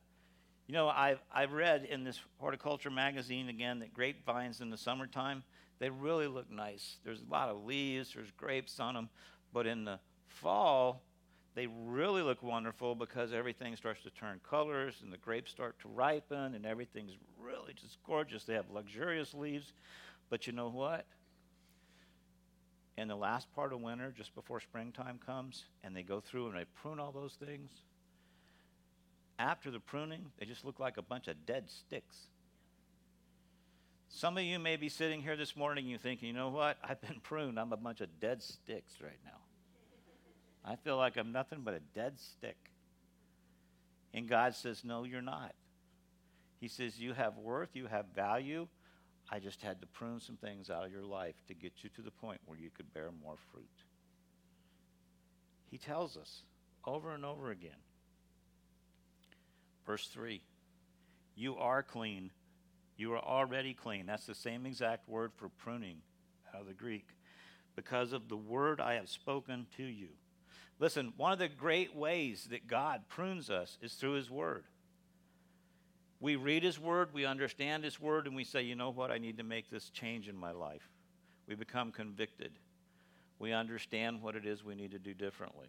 [0.68, 5.44] You know, I've, I've read in this horticulture magazine again that grapevines in the summertime,
[5.80, 6.98] they really look nice.
[7.04, 9.10] There's a lot of leaves, there's grapes on them.
[9.52, 11.02] But in the fall,
[11.56, 15.88] they really look wonderful because everything starts to turn colors and the grapes start to
[15.88, 18.44] ripen and everything's really just gorgeous.
[18.44, 19.74] They have luxurious leaves.
[20.30, 21.06] But you know what?
[22.98, 26.58] In the last part of winter, just before springtime comes, and they go through and
[26.58, 27.72] they prune all those things,
[29.40, 32.28] after the pruning, they just look like a bunch of dead sticks.
[34.10, 36.78] Some of you may be sitting here this morning and you're thinking, you know what?
[36.84, 37.60] I've been pruned.
[37.60, 39.40] I'm a bunch of dead sticks right now.
[40.70, 42.58] I feel like I'm nothing but a dead stick.
[44.14, 45.56] And God says, no, you're not.
[46.62, 48.68] He says, you have worth, you have value.
[49.32, 52.04] I just had to prune some things out of your life to get you to
[52.04, 53.66] the point where you could bear more fruit.
[55.72, 56.44] He tells us
[56.86, 57.72] over and over again.
[59.88, 60.42] Verse 3
[61.36, 62.30] You are clean.
[62.96, 64.06] You are already clean.
[64.06, 65.98] That's the same exact word for pruning
[66.54, 67.08] out of the Greek.
[67.76, 70.10] Because of the word I have spoken to you.
[70.80, 74.64] Listen, one of the great ways that God prunes us is through His Word.
[76.22, 79.18] We read His Word, we understand His Word, and we say, you know what, I
[79.18, 80.88] need to make this change in my life.
[81.48, 82.52] We become convicted.
[83.40, 85.68] We understand what it is we need to do differently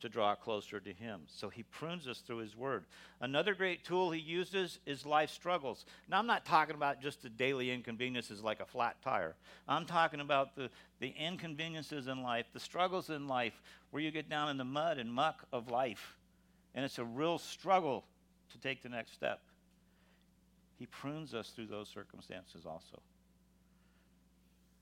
[0.00, 1.22] to draw closer to Him.
[1.26, 2.84] So He prunes us through His Word.
[3.20, 5.86] Another great tool He uses is life struggles.
[6.08, 9.34] Now, I'm not talking about just the daily inconveniences like a flat tire.
[9.68, 10.70] I'm talking about the,
[11.00, 14.98] the inconveniences in life, the struggles in life, where you get down in the mud
[14.98, 16.16] and muck of life.
[16.74, 18.04] And it's a real struggle
[18.52, 19.40] to take the next step.
[20.78, 23.00] He prunes us through those circumstances also.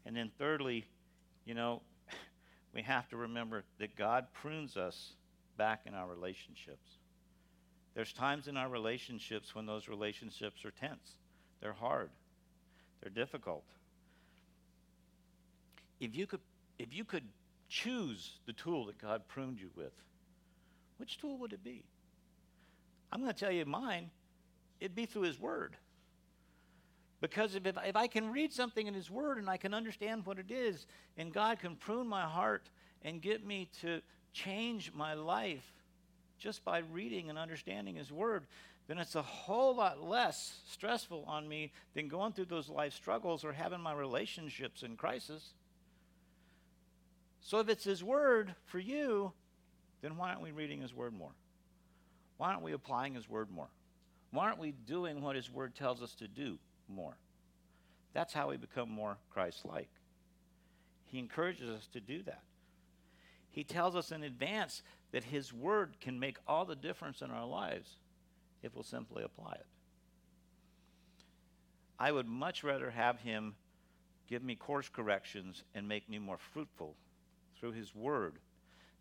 [0.05, 0.87] And then, thirdly,
[1.45, 1.83] you know,
[2.75, 5.13] we have to remember that God prunes us
[5.57, 6.99] back in our relationships.
[7.95, 11.17] There's times in our relationships when those relationships are tense,
[11.61, 12.11] they're hard,
[13.03, 13.65] they're difficult.
[16.01, 16.41] If you could,
[16.79, 17.25] if you could
[17.69, 19.93] choose the tool that God pruned you with,
[20.97, 21.85] which tool would it be?
[23.13, 24.11] I'm going to tell you mine.
[24.81, 25.77] It'd be through His Word.
[27.23, 30.41] Because if, if I can read something in His Word and I can understand what
[30.41, 32.69] it is, and God can prune my heart
[33.03, 34.03] and get me to
[34.33, 35.73] change my life
[36.37, 38.47] just by reading and understanding His Word,
[38.89, 43.45] then it's a whole lot less stressful on me than going through those life struggles
[43.45, 45.55] or having my relationships in crisis.
[47.41, 49.33] So if it's His Word for you,
[50.01, 51.31] then why aren't we reading His Word more?
[52.39, 53.69] Why aren't we applying His Word more?
[54.33, 56.59] Why aren't we doing what His Word tells us to do?
[56.89, 57.17] More.
[58.13, 59.91] That's how we become more Christ like.
[61.05, 62.43] He encourages us to do that.
[63.51, 67.47] He tells us in advance that His Word can make all the difference in our
[67.47, 67.97] lives
[68.63, 69.67] if we'll simply apply it.
[71.99, 73.55] I would much rather have Him
[74.29, 76.97] give me course corrections and make me more fruitful
[77.59, 78.39] through His Word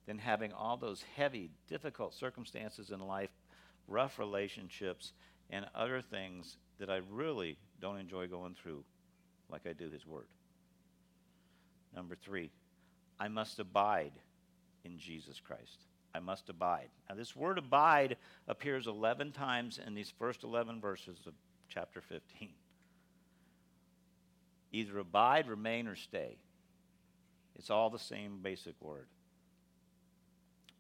[0.05, 3.29] than having all those heavy, difficult circumstances in life,
[3.87, 5.13] rough relationships,
[5.49, 8.83] and other things that I really don't enjoy going through
[9.49, 10.27] like I do His Word.
[11.95, 12.51] Number three,
[13.19, 14.13] I must abide
[14.85, 15.85] in Jesus Christ.
[16.13, 16.89] I must abide.
[17.09, 18.17] Now, this word abide
[18.47, 21.33] appears 11 times in these first 11 verses of
[21.69, 22.49] chapter 15.
[24.73, 26.37] Either abide, remain, or stay.
[27.55, 29.07] It's all the same basic word.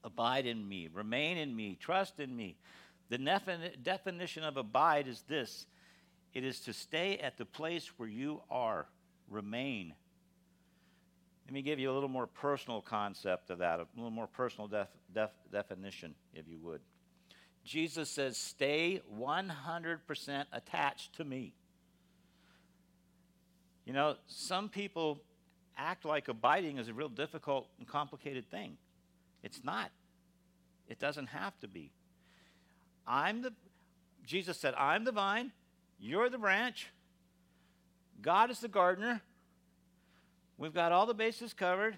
[0.03, 2.55] Abide in me, remain in me, trust in me.
[3.09, 5.65] The defini- definition of abide is this
[6.33, 8.87] it is to stay at the place where you are,
[9.29, 9.93] remain.
[11.45, 14.67] Let me give you a little more personal concept of that, a little more personal
[14.67, 16.81] def, def, definition, if you would.
[17.65, 21.53] Jesus says, Stay 100% attached to me.
[23.85, 25.21] You know, some people
[25.77, 28.77] act like abiding is a real difficult and complicated thing.
[29.43, 29.91] It's not.
[30.87, 31.91] It doesn't have to be.
[33.07, 33.53] I'm the
[34.25, 35.51] Jesus said, I'm the vine,
[36.01, 36.87] you're the branch.
[38.21, 39.21] God is the gardener.
[40.57, 41.97] We've got all the bases covered.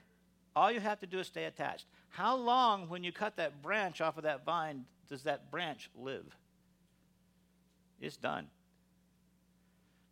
[0.56, 1.86] All you have to do is stay attached.
[2.10, 6.26] How long, when you cut that branch off of that vine, does that branch live?
[8.00, 8.48] It's done.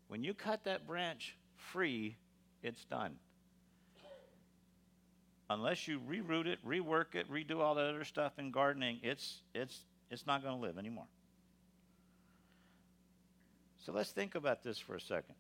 [0.08, 2.16] When you cut that branch free,
[2.64, 3.16] it's done.
[5.50, 9.82] Unless you reroot it, rework it, redo all that other stuff in gardening, it's, it's,
[10.10, 11.06] it's not going to live anymore.
[13.86, 15.36] So let's think about this for a second.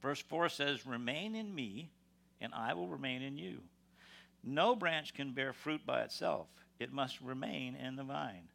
[0.00, 1.90] Verse 4 says, Remain in me,
[2.40, 3.60] and I will remain in you.
[4.42, 6.46] No branch can bear fruit by itself,
[6.78, 8.48] it must remain in the vine.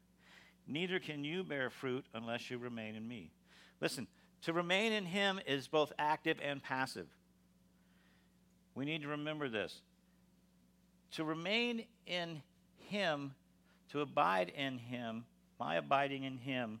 [0.66, 3.32] Neither can you bear fruit unless you remain in me.
[3.80, 4.06] Listen,
[4.42, 7.08] to remain in him is both active and passive.
[8.74, 9.82] We need to remember this.
[11.12, 12.42] To remain in
[12.88, 13.34] him,
[13.90, 15.24] to abide in him,
[15.60, 16.80] my abiding in him,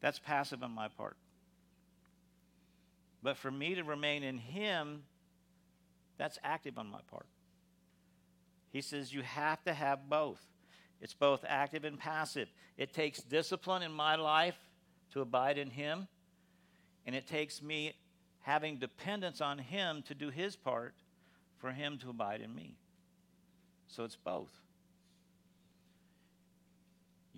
[0.00, 1.16] that's passive on my part.
[3.22, 5.02] But for me to remain in Him,
[6.18, 7.26] that's active on my part.
[8.70, 10.40] He says you have to have both.
[11.00, 12.48] It's both active and passive.
[12.76, 14.56] It takes discipline in my life
[15.12, 16.06] to abide in Him,
[17.06, 17.94] and it takes me
[18.40, 20.94] having dependence on Him to do His part
[21.58, 22.76] for Him to abide in me.
[23.88, 24.50] So it's both.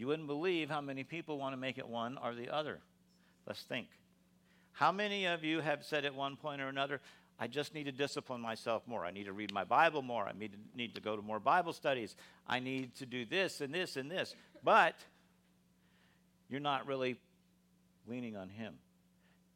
[0.00, 2.78] You wouldn't believe how many people want to make it one or the other.
[3.46, 3.86] Let's think.
[4.72, 7.02] How many of you have said at one point or another,
[7.38, 9.04] I just need to discipline myself more.
[9.04, 10.24] I need to read my Bible more.
[10.24, 12.16] I need to, need to go to more Bible studies.
[12.48, 14.34] I need to do this and this and this.
[14.64, 14.94] But
[16.48, 17.16] you're not really
[18.06, 18.76] leaning on Him.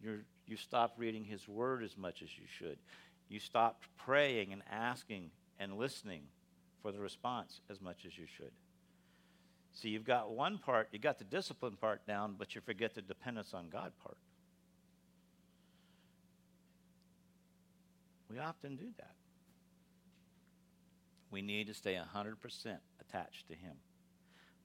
[0.03, 2.77] You're, you stopped reading His Word as much as you should.
[3.31, 6.25] You stopped praying and asking and listening
[6.83, 8.51] for the response as much as you should.
[9.75, 13.03] See, you've got one part, you got the discipline part down, but you forget the
[13.03, 14.17] dependence on God part.
[18.31, 19.15] We often do that.
[21.31, 22.37] We need to stay 100%
[23.01, 23.75] attached to Him.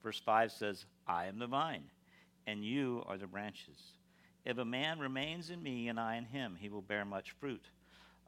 [0.03, 1.86] Verse 5 says, I am the vine,
[2.47, 3.80] and you are the branches.
[4.45, 7.66] If a man remains in me and I in him, he will bear much fruit.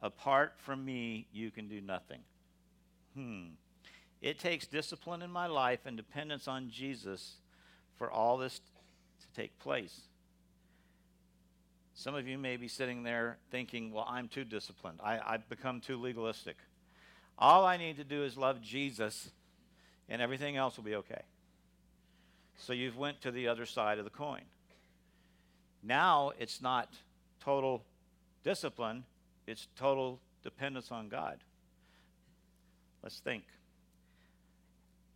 [0.01, 2.21] Apart from me, you can do nothing.
[3.15, 3.45] Hmm.
[4.21, 7.37] It takes discipline in my life and dependence on Jesus
[7.97, 10.01] for all this to take place.
[11.93, 14.99] Some of you may be sitting there thinking, well, I'm too disciplined.
[15.03, 16.55] I, I've become too legalistic.
[17.37, 19.31] All I need to do is love Jesus,
[20.07, 21.21] and everything else will be okay.
[22.57, 24.41] So you've went to the other side of the coin.
[25.83, 26.93] Now it's not
[27.39, 27.83] total
[28.43, 29.03] discipline,
[29.47, 31.39] it's total dependence on God.
[33.01, 33.43] Let's think.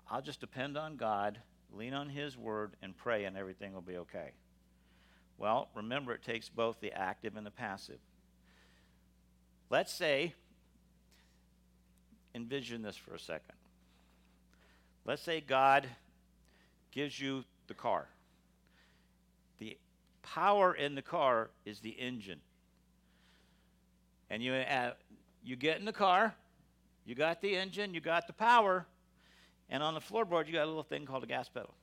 [0.10, 1.40] I'll just depend on God,
[1.74, 4.32] lean on His word, and pray, and everything will be okay.
[5.38, 8.00] Well, remember, it takes both the active and the passive.
[9.70, 10.34] Let's say,
[12.34, 13.56] envision this for a second.
[15.06, 15.88] Let's say God
[16.92, 18.08] gives you the car.
[19.60, 19.78] The
[20.22, 22.40] power in the car is the engine.
[24.30, 24.92] And you, uh,
[25.44, 26.34] you get in the car,
[27.06, 28.86] you got the engine, you got the power,
[29.70, 31.74] and on the floorboard, you got a little thing called a gas pedal.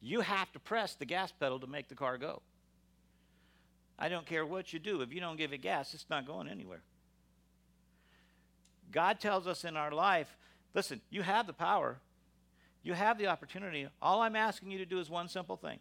[0.00, 2.42] You have to press the gas pedal to make the car go.
[3.98, 5.00] I don't care what you do.
[5.00, 6.82] If you don't give it gas, it's not going anywhere.
[8.90, 10.36] God tells us in our life
[10.74, 11.98] listen, you have the power,
[12.82, 13.88] you have the opportunity.
[14.02, 15.78] All I'm asking you to do is one simple thing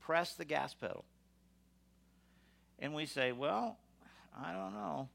[0.00, 1.04] press the gas pedal.
[2.78, 3.78] And we say, well,
[4.38, 5.08] I don't know.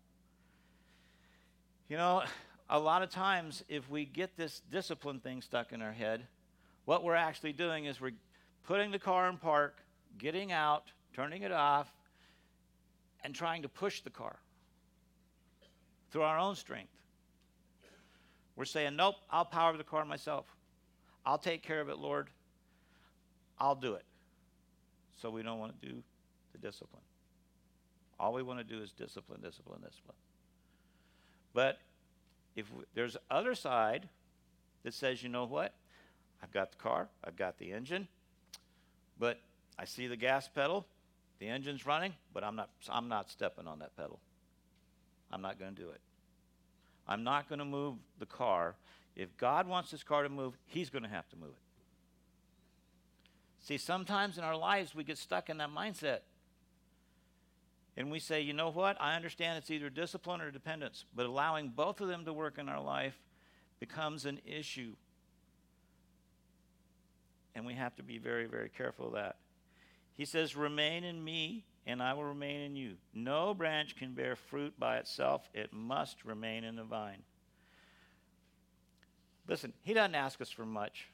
[1.88, 2.24] You know,
[2.70, 6.26] a lot of times if we get this discipline thing stuck in our head,
[6.86, 8.12] what we're actually doing is we're
[8.64, 9.78] putting the car in park,
[10.18, 11.92] getting out, turning it off,
[13.24, 14.38] and trying to push the car
[16.12, 16.94] through our own strength.
[18.56, 20.46] We're saying, nope, I'll power the car myself.
[21.26, 22.30] I'll take care of it, Lord.
[23.58, 24.04] I'll do it.
[25.22, 26.02] So we don't want to do
[26.54, 27.02] the discipline.
[28.20, 30.18] All we want to do is discipline, discipline, discipline.
[31.54, 31.80] But
[32.56, 34.10] if there's other side
[34.84, 35.74] that says, you know what?
[36.42, 38.08] I've got the car, I've got the engine,
[39.20, 39.40] but
[39.78, 40.86] I see the gas pedal,
[41.40, 44.20] the engine's running, but I'm not I'm not stepping on that pedal.
[45.32, 46.02] I'm not going to do it.
[47.08, 48.76] I'm not going to move the car.
[49.16, 51.70] If God wants this car to move, he's going to have to move it.
[53.66, 56.20] See, sometimes in our lives we get stuck in that mindset.
[58.00, 58.96] And we say, you know what?
[59.02, 62.70] I understand it's either discipline or dependence, but allowing both of them to work in
[62.70, 63.20] our life
[63.82, 64.94] becomes an issue.
[67.54, 69.36] And we have to be very, very careful of that.
[70.14, 72.94] He says, Remain in me, and I will remain in you.
[73.14, 77.24] No branch can bear fruit by itself, it must remain in the vine.
[79.46, 81.10] Listen, he doesn't ask us for much.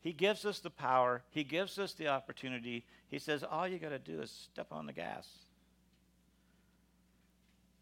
[0.00, 2.84] He gives us the power, he gives us the opportunity.
[3.06, 5.28] He says, All you got to do is step on the gas.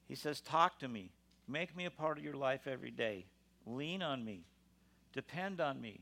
[0.09, 1.11] He says, Talk to me.
[1.47, 3.27] Make me a part of your life every day.
[3.67, 4.43] Lean on me.
[5.13, 6.01] Depend on me.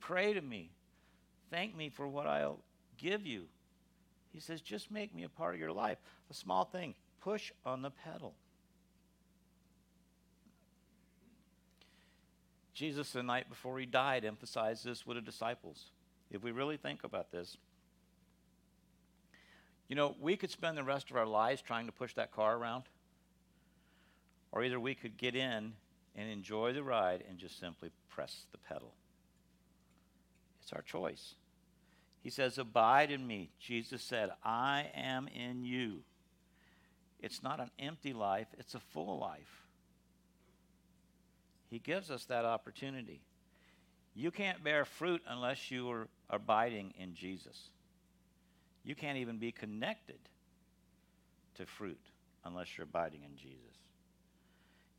[0.00, 0.70] Pray to me.
[1.50, 2.58] Thank me for what I'll
[2.98, 3.44] give you.
[4.32, 5.98] He says, Just make me a part of your life.
[6.30, 6.94] A small thing.
[7.20, 8.34] Push on the pedal.
[12.74, 15.86] Jesus, the night before he died, emphasized this with the disciples.
[16.30, 17.56] If we really think about this,
[19.88, 22.56] you know, we could spend the rest of our lives trying to push that car
[22.56, 22.84] around.
[24.56, 25.74] Or either we could get in
[26.14, 28.94] and enjoy the ride and just simply press the pedal.
[30.62, 31.34] It's our choice.
[32.22, 33.50] He says, Abide in me.
[33.60, 35.98] Jesus said, I am in you.
[37.20, 39.66] It's not an empty life, it's a full life.
[41.68, 43.20] He gives us that opportunity.
[44.14, 47.68] You can't bear fruit unless you are abiding in Jesus.
[48.84, 50.30] You can't even be connected
[51.56, 52.00] to fruit
[52.42, 53.65] unless you're abiding in Jesus.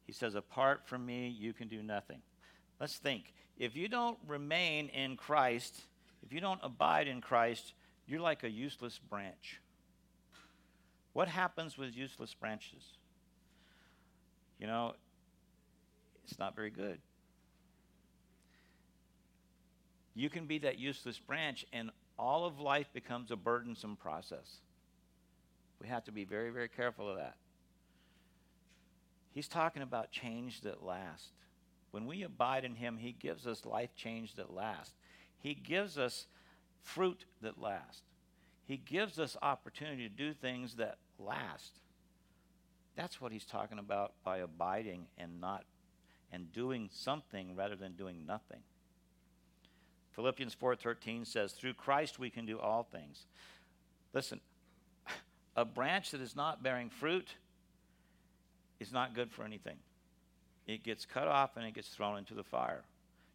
[0.08, 2.22] He says, Apart from me, you can do nothing.
[2.80, 3.34] Let's think.
[3.60, 5.82] If you don't remain in Christ,
[6.26, 7.74] if you don't abide in Christ,
[8.08, 9.60] you're like a useless branch.
[11.14, 12.84] What happens with useless branches?
[14.60, 14.94] You know,
[16.24, 17.00] it's not very good.
[20.16, 24.58] You can be that useless branch, and all of life becomes a burdensome process.
[25.80, 27.36] We have to be very, very careful of that.
[29.38, 31.30] He's talking about change that lasts.
[31.92, 34.96] When we abide in Him, He gives us life change that lasts.
[35.38, 36.26] He gives us
[36.82, 38.02] fruit that lasts.
[38.66, 41.82] He gives us opportunity to do things that last.
[42.96, 45.66] That's what He's talking about by abiding and not
[46.32, 48.64] and doing something rather than doing nothing.
[50.14, 53.28] Philippians 4:13 says, "Through Christ we can do all things."
[54.14, 54.42] Listen,
[55.56, 57.36] a branch that is not bearing fruit
[58.80, 59.78] is not good for anything.
[60.66, 62.84] It gets cut off and it gets thrown into the fire.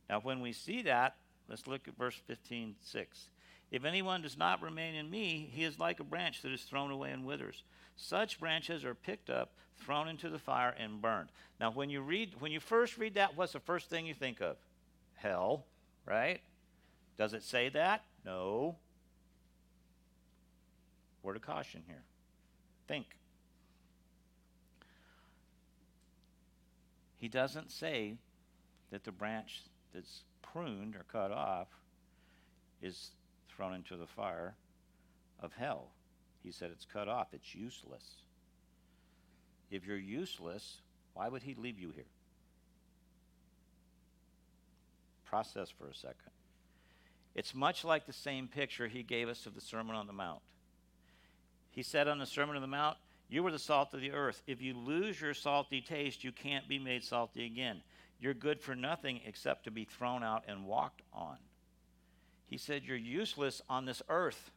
[0.09, 1.17] Now, when we see that,
[1.49, 3.31] let's look at verse 15, 6.
[3.71, 6.91] If anyone does not remain in me, he is like a branch that is thrown
[6.91, 7.63] away and withers.
[7.97, 11.31] Such branches are picked up, thrown into the fire, and burned.
[11.59, 14.43] Now, when you read, when you first read that, what's the first thing you think
[14.43, 14.57] of?
[15.15, 15.65] Hell,
[16.05, 16.41] right?
[17.17, 18.05] Does it say that?
[18.27, 18.77] No.
[21.23, 22.03] Word of caution here.
[22.89, 23.07] Think.
[27.23, 28.17] He doesn't say
[28.91, 29.63] that the branch
[29.95, 31.69] that's pruned or cut off
[32.83, 33.13] is
[33.49, 34.57] thrown into the fire
[35.39, 35.93] of hell.
[36.43, 38.03] He said it's cut off, it's useless.
[39.71, 40.81] If you're useless,
[41.15, 42.11] why would he leave you here?
[45.25, 46.33] Process for a second.
[47.37, 50.43] It's much like the same picture he gave us of the Sermon on the Mount.
[51.71, 52.97] He said on the Sermon on the Mount,
[53.33, 54.43] you were the salt of the earth.
[54.47, 57.81] If you lose your salty taste, you can't be made salty again.
[58.21, 61.39] You're good for nothing except to be thrown out and walked on.
[62.47, 64.51] He said, You're useless on this earth.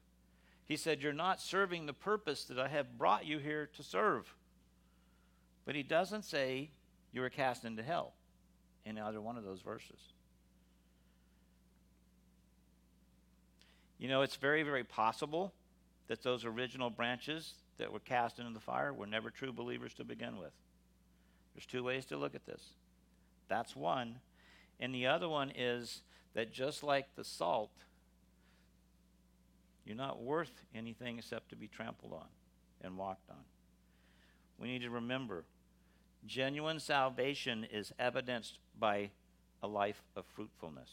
[0.65, 4.35] He said, You're not serving the purpose that I have brought you here to serve.
[5.65, 6.69] But he doesn't say
[7.13, 8.11] you were cast into hell
[8.85, 9.99] in either one of those verses.
[13.99, 15.53] You know, it's very, very possible
[16.07, 20.03] that those original branches that were cast into the fire were never true believers to
[20.03, 20.53] begin with.
[21.53, 22.61] There's two ways to look at this.
[23.47, 24.19] That's one.
[24.79, 26.01] And the other one is
[26.33, 27.71] that just like the salt,
[29.85, 32.27] you're not worth anything except to be trampled on
[32.81, 33.43] and walked on.
[34.59, 35.45] We need to remember
[36.25, 39.11] genuine salvation is evidenced by
[39.61, 40.89] a life of fruitfulness.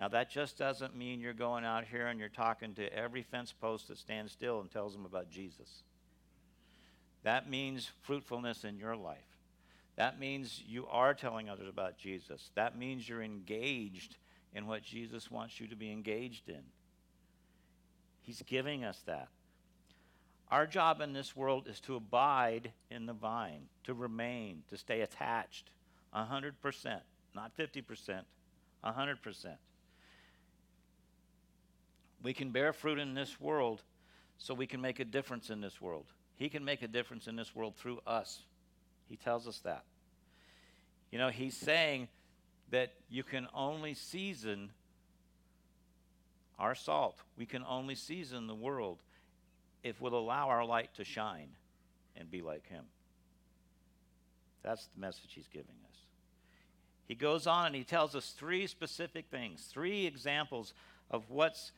[0.00, 3.52] Now, that just doesn't mean you're going out here and you're talking to every fence
[3.52, 5.82] post that stands still and tells them about Jesus.
[7.22, 9.18] That means fruitfulness in your life.
[9.96, 12.50] That means you are telling others about Jesus.
[12.54, 14.16] That means you're engaged
[14.54, 16.62] in what Jesus wants you to be engaged in.
[18.22, 19.28] He's giving us that.
[20.50, 25.02] Our job in this world is to abide in the vine, to remain, to stay
[25.02, 25.68] attached
[26.16, 27.00] 100%,
[27.34, 28.22] not 50%,
[28.82, 29.56] 100%.
[32.22, 33.82] We can bear fruit in this world
[34.38, 36.06] so we can make a difference in this world.
[36.36, 38.42] He can make a difference in this world through us.
[39.08, 39.84] He tells us that.
[41.10, 42.08] You know, he's saying
[42.70, 44.70] that you can only season
[46.58, 47.18] our salt.
[47.36, 48.98] We can only season the world
[49.82, 51.48] if we'll allow our light to shine
[52.16, 52.84] and be like him.
[54.62, 55.98] That's the message he's giving us.
[57.08, 60.74] He goes on and he tells us three specific things, three examples
[61.10, 61.72] of what's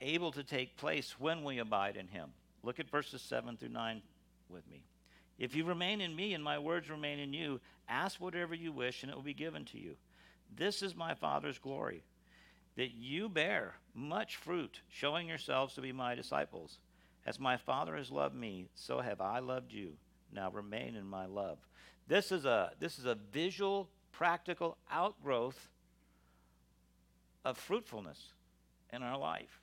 [0.00, 2.30] able to take place when we abide in him.
[2.62, 4.02] Look at verses 7 through 9
[4.48, 4.84] with me.
[5.38, 9.02] If you remain in me and my words remain in you, ask whatever you wish
[9.02, 9.96] and it will be given to you.
[10.56, 12.04] This is my Father's glory,
[12.76, 16.78] that you bear much fruit, showing yourselves to be my disciples.
[17.26, 19.94] As my Father has loved me, so have I loved you.
[20.32, 21.58] Now remain in my love.
[22.06, 25.68] This is a, this is a visual, practical outgrowth
[27.44, 28.32] of fruitfulness
[28.92, 29.60] in our life.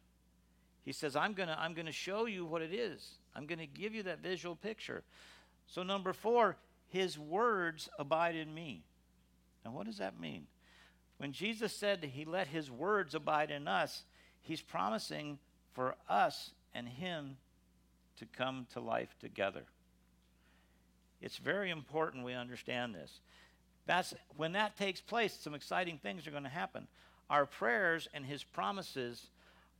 [0.83, 3.17] He says, I'm going to I'm going to show you what it is.
[3.35, 5.03] I'm going to give you that visual picture.
[5.67, 6.57] So, number four,
[6.87, 8.83] his words abide in me.
[9.63, 10.47] Now, what does that mean?
[11.17, 14.03] When Jesus said he let his words abide in us,
[14.41, 15.37] he's promising
[15.73, 17.37] for us and him
[18.17, 19.63] to come to life together.
[21.21, 23.19] It's very important we understand this.
[23.85, 26.87] That's when that takes place, some exciting things are going to happen.
[27.29, 29.27] Our prayers and his promises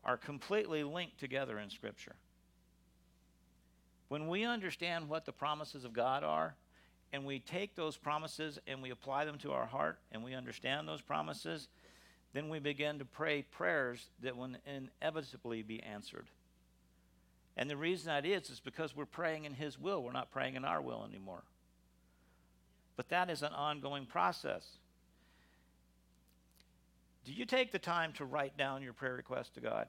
[0.04, 2.16] are completely linked together in Scripture.
[4.08, 6.56] When we understand what the promises of God are,
[7.14, 10.88] and we take those promises and we apply them to our heart, and we understand
[10.88, 11.68] those promises,
[12.34, 16.28] then we begin to pray prayers that will inevitably be answered.
[17.58, 20.02] And the reason that is, is because we're praying in His will.
[20.02, 21.44] We're not praying in our will anymore.
[22.96, 24.66] But that is an ongoing process.
[27.26, 29.88] Do you take the time to write down your prayer request to God?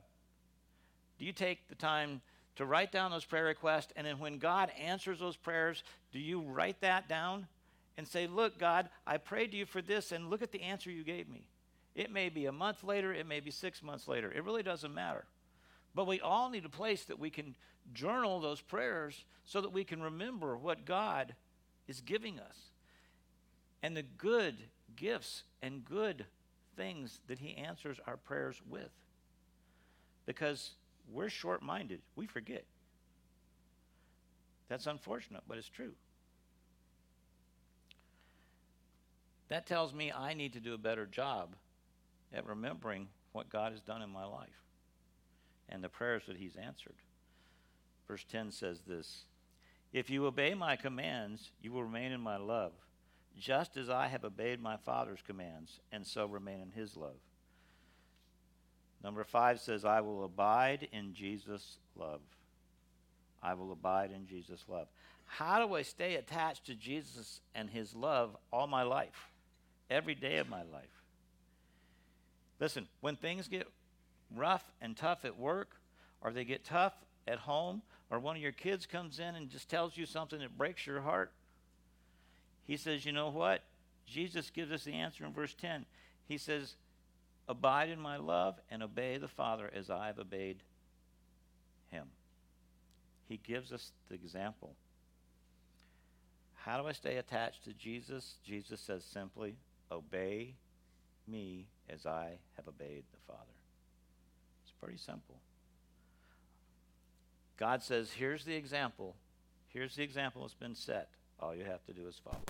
[1.18, 2.20] Do you take the time
[2.56, 3.92] to write down those prayer requests?
[3.96, 7.46] And then when God answers those prayers, do you write that down
[7.96, 10.90] and say, Look, God, I prayed to you for this, and look at the answer
[10.90, 11.46] you gave me?
[11.94, 14.32] It may be a month later, it may be six months later.
[14.32, 15.24] It really doesn't matter.
[15.94, 17.54] But we all need a place that we can
[17.92, 21.34] journal those prayers so that we can remember what God
[21.86, 22.70] is giving us
[23.82, 24.56] and the good
[24.96, 26.24] gifts and good
[26.76, 28.90] things that He answers our prayers with.
[30.26, 30.72] Because
[31.10, 32.64] we're short minded, we forget.
[34.68, 35.92] That's unfortunate, but it's true.
[39.48, 41.56] That tells me I need to do a better job
[42.32, 44.48] at remembering what God has done in my life
[45.68, 46.94] and the prayers that He's answered.
[48.08, 49.24] Verse 10 says this
[49.92, 52.72] If you obey my commands, you will remain in my love
[53.38, 57.16] just as I have obeyed my Father's commands, and so remain in his love.
[59.02, 62.20] Number five says, I will abide in Jesus' love.
[63.42, 64.86] I will abide in Jesus' love.
[65.24, 69.32] How do I stay attached to Jesus and his love all my life,
[69.90, 71.02] every day of my life?
[72.60, 73.66] Listen, when things get
[74.36, 75.76] rough and tough at work,
[76.20, 76.94] or they get tough
[77.26, 80.56] at home, or one of your kids comes in and just tells you something that
[80.56, 81.32] breaks your heart,
[82.64, 83.62] he says, You know what?
[84.06, 85.86] Jesus gives us the answer in verse 10.
[86.26, 86.76] He says,
[87.48, 90.62] Abide in my love and obey the Father as I have obeyed
[91.90, 92.06] him.
[93.28, 94.74] He gives us the example.
[96.54, 98.36] How do I stay attached to Jesus?
[98.44, 99.56] Jesus says simply,
[99.90, 100.54] Obey
[101.26, 103.40] me as I have obeyed the Father.
[104.62, 105.40] It's pretty simple.
[107.56, 109.16] God says, Here's the example.
[109.68, 111.08] Here's the example that's been set.
[111.40, 112.42] All you have to do is follow.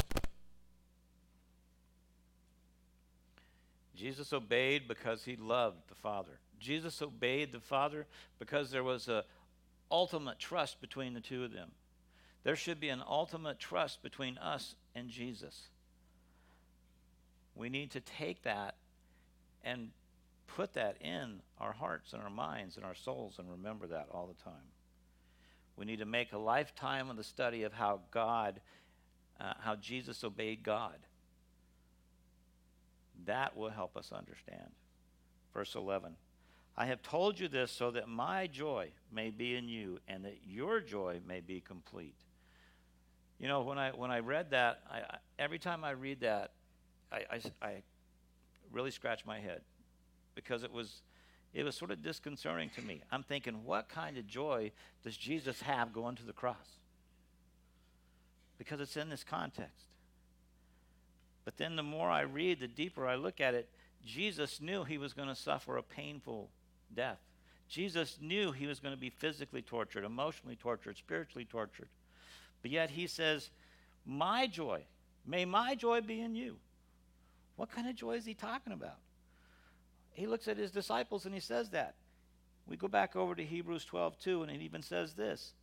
[4.03, 6.41] Jesus obeyed because he loved the Father.
[6.59, 8.09] Jesus obeyed the Father
[8.41, 9.23] because there was an
[9.93, 11.71] ultimate trust between the two of them.
[12.43, 15.69] There should be an ultimate trust between us and Jesus.
[17.55, 18.75] We need to take that
[19.63, 19.91] and
[20.49, 24.27] put that in our hearts and our minds and our souls and remember that all
[24.27, 24.67] the time.
[25.77, 28.61] We need to make a lifetime of the study of how God,
[29.41, 30.97] uh, how Jesus obeyed God.
[33.27, 34.71] That will help us understand.
[35.53, 36.17] Verse 11
[36.77, 40.39] I have told you this so that my joy may be in you and that
[40.47, 42.17] your joy may be complete.
[43.39, 46.53] You know, when I, when I read that, I, I, every time I read that,
[47.11, 47.83] I, I, I
[48.71, 49.61] really scratch my head
[50.35, 51.03] because it was,
[51.53, 53.03] it was sort of disconcerting to me.
[53.11, 54.73] I'm thinking, what kind of joy
[55.05, 56.79] does Jesus have going to the cross?
[58.57, 59.92] Because it's in this context.
[61.45, 63.69] But then the more I read, the deeper I look at it,
[64.05, 66.51] Jesus knew he was going to suffer a painful
[66.95, 67.19] death.
[67.69, 71.89] Jesus knew he was going to be physically tortured, emotionally tortured, spiritually tortured.
[72.61, 73.51] But yet he says,
[74.05, 74.83] My joy,
[75.27, 76.57] may my joy be in you.
[77.57, 78.99] What kind of joy is he talking about?
[80.13, 81.95] He looks at his disciples and he says that.
[82.67, 85.55] We go back over to Hebrews 12 2, and it even says this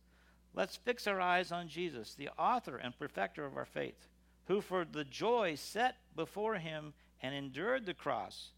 [0.54, 4.08] Let's fix our eyes on Jesus, the author and perfecter of our faith,
[4.46, 8.50] who for the joy set before him and endured the cross,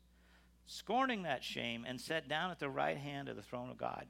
[0.66, 4.07] scorning that shame, and sat down at the right hand of the throne of God.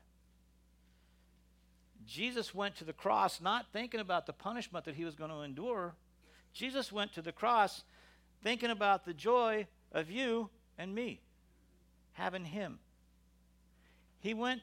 [2.06, 5.40] Jesus went to the cross not thinking about the punishment that he was going to
[5.42, 5.94] endure.
[6.52, 7.84] Jesus went to the cross
[8.42, 11.20] thinking about the joy of you and me
[12.12, 12.78] having him.
[14.20, 14.62] He went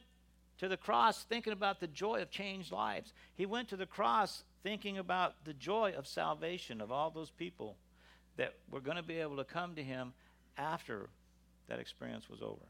[0.60, 3.14] to the cross thinking about the joy of changed lives.
[3.34, 7.76] He went to the cross thinking about the joy of salvation of all those people
[8.36, 10.12] that were going to be able to come to him
[10.58, 11.08] after
[11.68, 12.66] that experience was over.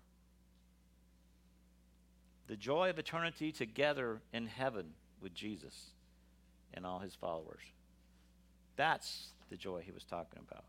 [2.47, 5.91] The joy of eternity together in heaven with Jesus
[6.73, 7.63] and all his followers.
[8.77, 10.65] That's the joy he was talking about.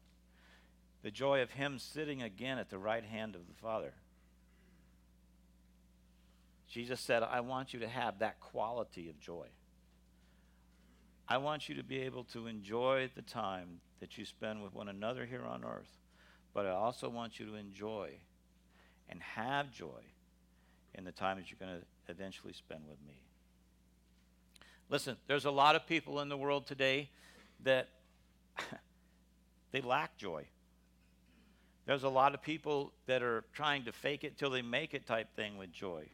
[1.04, 3.94] The joy of him sitting again at the right hand of the Father.
[6.72, 9.48] Jesus said, I want you to have that quality of joy.
[11.28, 14.88] I want you to be able to enjoy the time that you spend with one
[14.88, 15.98] another here on earth,
[16.54, 18.12] but I also want you to enjoy
[19.10, 20.02] and have joy
[20.96, 23.20] in the time that you're going to eventually spend with me.
[24.90, 27.10] Listen, there's a lot of people in the world today
[27.64, 27.90] that
[29.72, 30.46] they lack joy.
[31.86, 35.06] There's a lot of people that are trying to fake it till they make it
[35.06, 36.08] type thing with joy.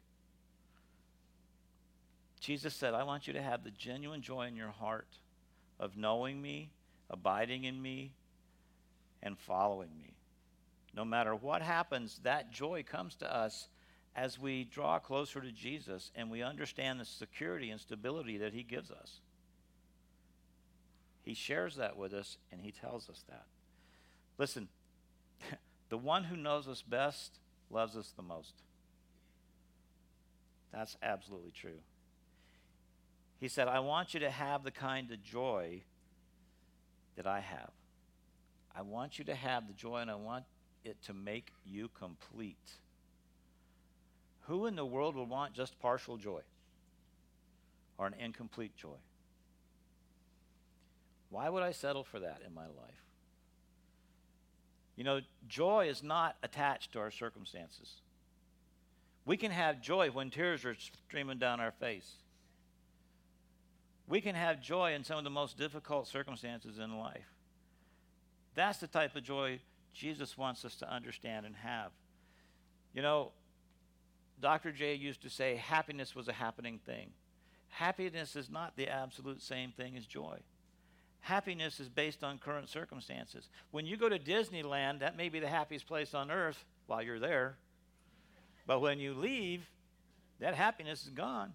[2.39, 5.07] Jesus said, I want you to have the genuine joy in your heart
[5.79, 6.71] of knowing me,
[7.09, 8.11] abiding in me,
[9.23, 10.13] and following me.
[10.93, 13.69] No matter what happens, that joy comes to us
[14.15, 18.63] as we draw closer to Jesus and we understand the security and stability that He
[18.63, 19.19] gives us.
[21.23, 23.45] He shares that with us and He tells us that.
[24.37, 24.69] Listen,
[25.89, 28.53] the one who knows us best loves us the most.
[30.71, 31.79] That's absolutely true.
[33.39, 35.83] He said, I want you to have the kind of joy
[37.15, 37.71] that I have.
[38.75, 40.45] I want you to have the joy and I want
[40.83, 42.71] it to make you complete.
[44.41, 46.41] Who in the world would want just partial joy
[47.97, 48.97] or an incomplete joy?
[51.29, 53.03] Why would I settle for that in my life?
[54.95, 58.01] You know, joy is not attached to our circumstances.
[59.25, 62.13] We can have joy when tears are streaming down our face.
[64.07, 67.27] We can have joy in some of the most difficult circumstances in life.
[68.55, 69.59] That's the type of joy
[69.93, 71.91] Jesus wants us to understand and have.
[72.93, 73.31] You know,
[74.41, 74.71] Dr.
[74.71, 77.09] J used to say happiness was a happening thing.
[77.69, 80.37] Happiness is not the absolute same thing as joy.
[81.19, 83.49] Happiness is based on current circumstances.
[83.71, 87.19] When you go to Disneyland, that may be the happiest place on earth while you're
[87.19, 87.57] there.
[88.65, 89.69] But when you leave,
[90.39, 91.53] that happiness is gone.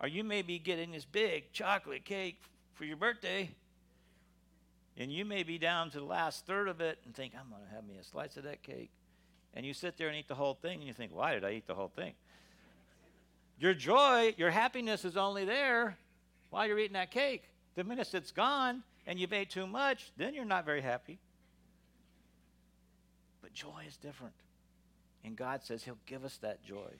[0.00, 2.40] Or you may be getting this big chocolate cake
[2.74, 3.50] for your birthday,
[4.96, 7.62] and you may be down to the last third of it and think, I'm going
[7.68, 8.90] to have me a slice of that cake.
[9.52, 11.52] And you sit there and eat the whole thing, and you think, why did I
[11.52, 12.14] eat the whole thing?
[13.58, 15.98] Your joy, your happiness is only there
[16.48, 17.44] while you're eating that cake.
[17.74, 21.18] The minute it's gone and you've ate too much, then you're not very happy.
[23.42, 24.34] But joy is different.
[25.24, 26.90] And God says He'll give us that joy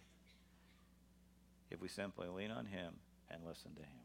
[1.70, 2.94] if we simply lean on Him
[3.30, 4.00] and listen to Him.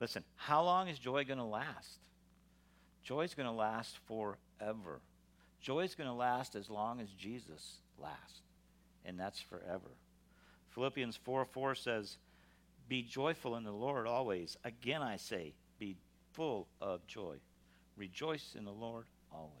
[0.00, 1.98] Listen, how long is joy going to last?
[3.02, 5.00] Joy is going to last forever.
[5.60, 8.40] Joy is going to last as long as Jesus lasts,
[9.04, 9.90] and that's forever.
[10.70, 12.16] Philippians 4 4 says,
[12.88, 14.56] Be joyful in the Lord always.
[14.64, 15.96] Again, I say, be
[16.32, 17.36] full of joy.
[17.96, 19.52] Rejoice in the Lord always.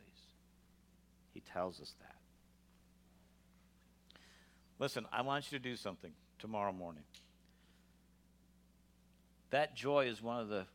[1.32, 2.11] He tells us that.
[4.78, 7.04] Listen, I want you to do something tomorrow morning.
[9.50, 10.66] That joy is one of the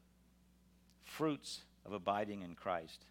[1.04, 3.06] fruits of abiding in Christ.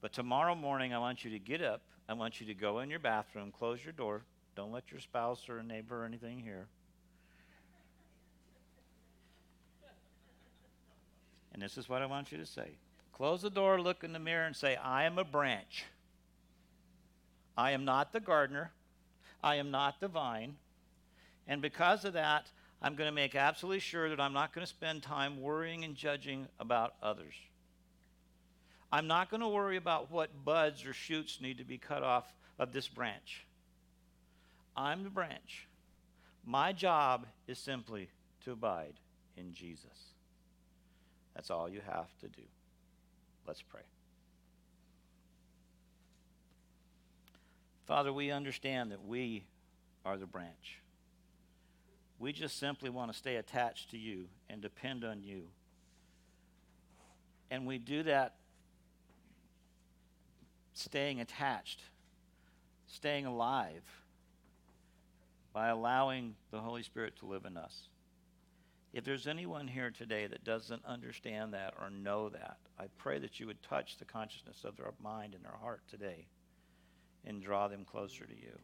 [0.00, 1.82] But tomorrow morning, I want you to get up.
[2.08, 4.22] I want you to go in your bathroom, close your door.
[4.54, 6.66] Don't let your spouse or a neighbor or anything hear.
[11.52, 12.76] And this is what I want you to say
[13.12, 15.84] close the door, look in the mirror, and say, I am a branch.
[17.56, 18.70] I am not the gardener.
[19.42, 20.56] I am not the vine.
[21.46, 24.70] And because of that, I'm going to make absolutely sure that I'm not going to
[24.70, 27.34] spend time worrying and judging about others.
[28.92, 32.32] I'm not going to worry about what buds or shoots need to be cut off
[32.58, 33.46] of this branch.
[34.76, 35.66] I'm the branch.
[36.44, 38.08] My job is simply
[38.44, 38.94] to abide
[39.36, 40.14] in Jesus.
[41.34, 42.42] That's all you have to do.
[43.46, 43.82] Let's pray.
[47.88, 49.46] Father, we understand that we
[50.04, 50.82] are the branch.
[52.18, 55.44] We just simply want to stay attached to you and depend on you.
[57.50, 58.34] And we do that
[60.74, 61.80] staying attached,
[62.86, 63.84] staying alive
[65.54, 67.88] by allowing the Holy Spirit to live in us.
[68.92, 73.40] If there's anyone here today that doesn't understand that or know that, I pray that
[73.40, 76.26] you would touch the consciousness of their mind and their heart today
[77.24, 78.58] and draw them closer to you.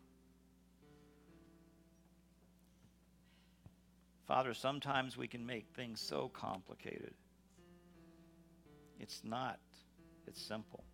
[4.27, 7.13] Father, sometimes we can make things so complicated.
[8.99, 9.59] It's not,
[10.27, 10.85] it's simple.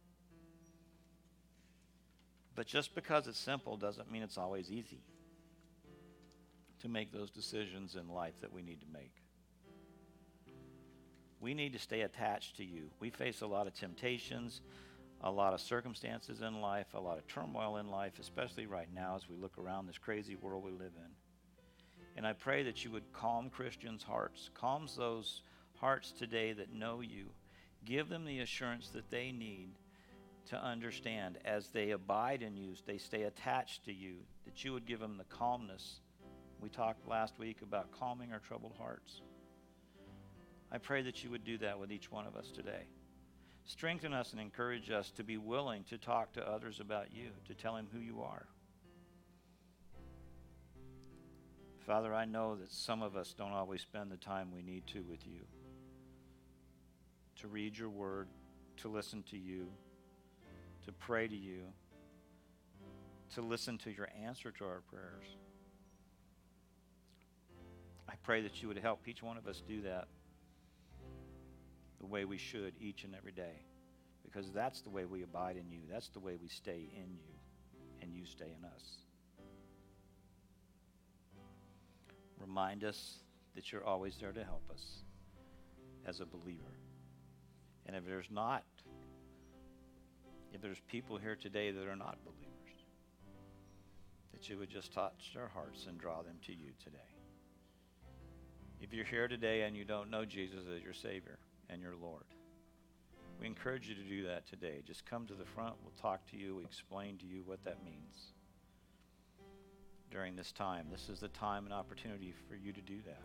[2.56, 5.00] But just because it's simple doesn't mean it's always easy
[6.80, 9.14] to make those decisions in life that we need to make.
[11.40, 12.90] We need to stay attached to you.
[12.98, 14.60] We face a lot of temptations,
[15.22, 19.16] a lot of circumstances in life, a lot of turmoil in life, especially right now
[19.16, 21.10] as we look around this crazy world we live in.
[22.16, 25.42] And I pray that you would calm Christians' hearts, calms those
[25.76, 27.26] hearts today that know you.
[27.84, 29.70] Give them the assurance that they need
[30.46, 34.86] to understand as they abide in you, they stay attached to you, that you would
[34.86, 36.00] give them the calmness.
[36.60, 39.20] We talked last week about calming our troubled hearts.
[40.72, 42.86] I pray that you would do that with each one of us today.
[43.70, 47.54] Strengthen us and encourage us to be willing to talk to others about you, to
[47.54, 48.46] tell them who you are.
[51.86, 55.04] Father, I know that some of us don't always spend the time we need to
[55.04, 55.42] with you.
[57.36, 58.26] To read your word,
[58.78, 59.68] to listen to you,
[60.84, 61.62] to pray to you,
[63.34, 65.36] to listen to your answer to our prayers.
[68.08, 70.08] I pray that you would help each one of us do that
[72.00, 73.66] the way we should each and every day.
[74.24, 75.80] Because that's the way we abide in you.
[75.90, 77.34] That's the way we stay in you,
[78.00, 78.84] and you stay in us.
[82.40, 83.16] Remind us
[83.54, 85.02] that you're always there to help us
[86.06, 86.78] as a believer.
[87.86, 88.64] And if there's not,
[90.52, 92.46] if there's people here today that are not believers,
[94.32, 96.98] that you would just touch their hearts and draw them to you today.
[98.80, 101.38] If you're here today and you don't know Jesus as your Savior
[101.70, 102.24] and your Lord,
[103.40, 104.82] we encourage you to do that today.
[104.86, 105.74] Just come to the front.
[105.82, 108.32] We'll talk to you, we explain to you what that means
[110.10, 110.86] during this time.
[110.90, 113.22] This is the time and opportunity for you to do that.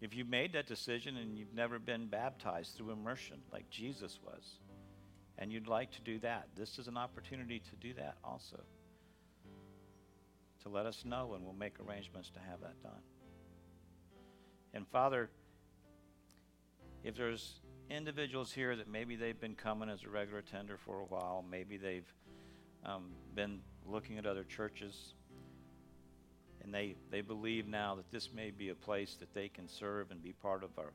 [0.00, 4.58] If you've made that decision and you've never been baptized through immersion like Jesus was,
[5.38, 8.60] and you'd like to do that, this is an opportunity to do that also.
[10.62, 13.02] To let us know, and we'll make arrangements to have that done.
[14.72, 15.30] And Father,
[17.04, 21.04] if there's individuals here that maybe they've been coming as a regular attender for a
[21.04, 22.10] while, maybe they've
[22.84, 25.12] um, been looking at other churches,
[26.62, 30.10] and they, they believe now that this may be a place that they can serve
[30.10, 30.92] and be part of our,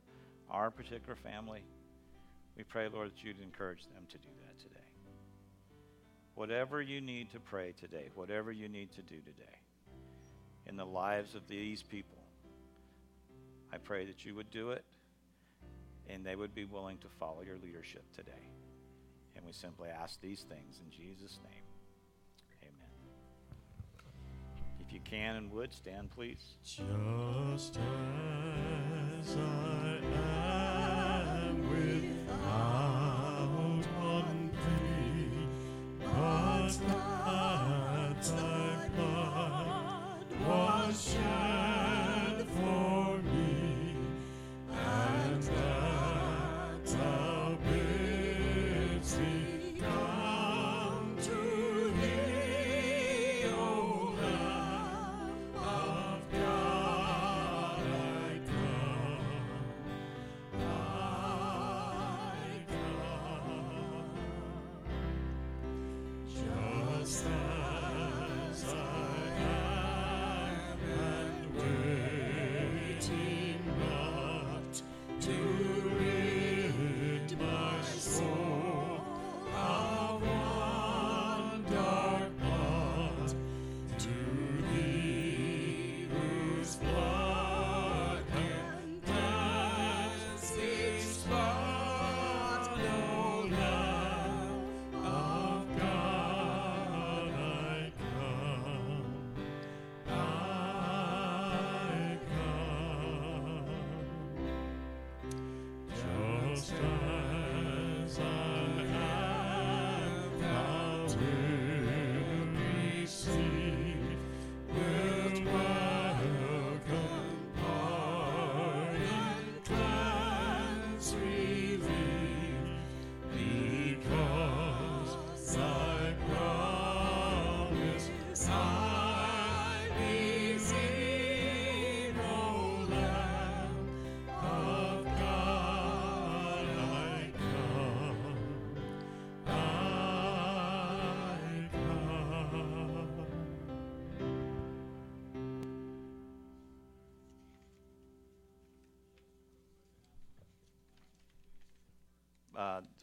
[0.50, 1.64] our particular family.
[2.58, 4.76] We pray, Lord, that you'd encourage them to do that today.
[6.34, 9.60] Whatever you need to pray today, whatever you need to do today
[10.66, 12.18] in the lives of these people,
[13.72, 14.84] I pray that you would do it
[16.10, 18.50] and they would be willing to follow your leadership today.
[19.36, 21.64] And we simply ask these things in Jesus' name.
[22.64, 22.90] Amen.
[24.80, 26.56] If you can and would, stand please.
[26.64, 30.00] Just as I
[31.48, 32.70] am without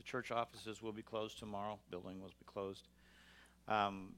[0.07, 2.89] church offices will be closed tomorrow, building will be closed.
[3.69, 4.15] Um,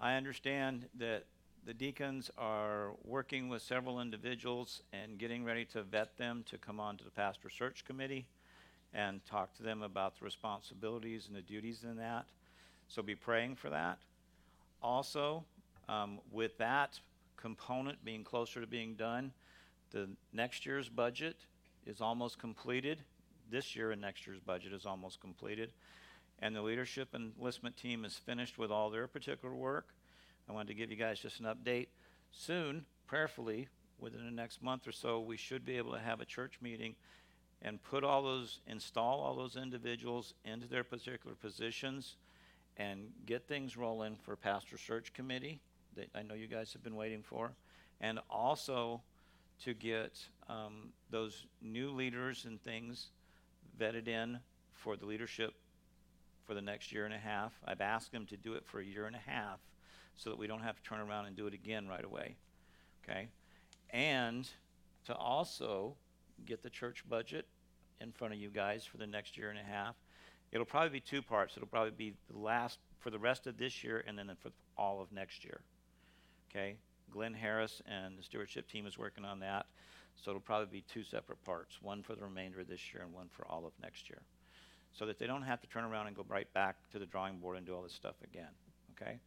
[0.00, 1.24] I understand that
[1.64, 6.80] the deacons are working with several individuals and getting ready to vet them to come
[6.80, 8.26] on to the pastor search committee
[8.92, 12.26] and talk to them about the responsibilities and the duties in that.
[12.88, 13.98] So be praying for that.
[14.82, 15.44] Also,
[15.88, 16.98] um, with that
[17.36, 19.32] component being closer to being done,
[19.92, 21.36] the next year's budget
[21.86, 23.02] is almost completed.
[23.52, 25.74] This year and next year's budget is almost completed.
[26.38, 29.88] And the leadership enlistment team is finished with all their particular work.
[30.48, 31.88] I wanted to give you guys just an update.
[32.30, 33.68] Soon, prayerfully,
[33.98, 36.94] within the next month or so, we should be able to have a church meeting
[37.60, 42.16] and put all those, install all those individuals into their particular positions
[42.78, 45.60] and get things rolling for pastor search committee
[45.94, 47.52] that I know you guys have been waiting for.
[48.00, 49.02] And also
[49.64, 50.18] to get
[50.48, 53.10] um, those new leaders and things
[53.82, 54.38] vetted in
[54.72, 55.54] for the leadership
[56.46, 57.52] for the next year and a half.
[57.64, 59.58] I've asked them to do it for a year and a half
[60.14, 62.36] so that we don't have to turn around and do it again right away.
[63.02, 63.28] Okay?
[63.90, 64.48] And
[65.06, 65.96] to also
[66.46, 67.46] get the church budget
[68.00, 69.96] in front of you guys for the next year and a half.
[70.50, 71.56] It'll probably be two parts.
[71.56, 75.00] It'll probably be the last for the rest of this year and then for all
[75.00, 75.60] of next year.
[76.50, 76.76] Okay?
[77.10, 79.66] Glenn Harris and the stewardship team is working on that.
[80.16, 83.12] So it'll probably be two separate parts, one for the remainder of this year and
[83.12, 84.20] one for all of next year.
[84.92, 87.38] So that they don't have to turn around and go right back to the drawing
[87.38, 88.50] board and do all this stuff again.
[88.94, 89.18] Okay?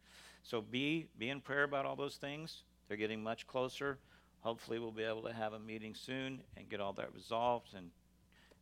[0.42, 2.62] So be be in prayer about all those things.
[2.88, 3.98] They're getting much closer.
[4.40, 7.90] Hopefully we'll be able to have a meeting soon and get all that resolved and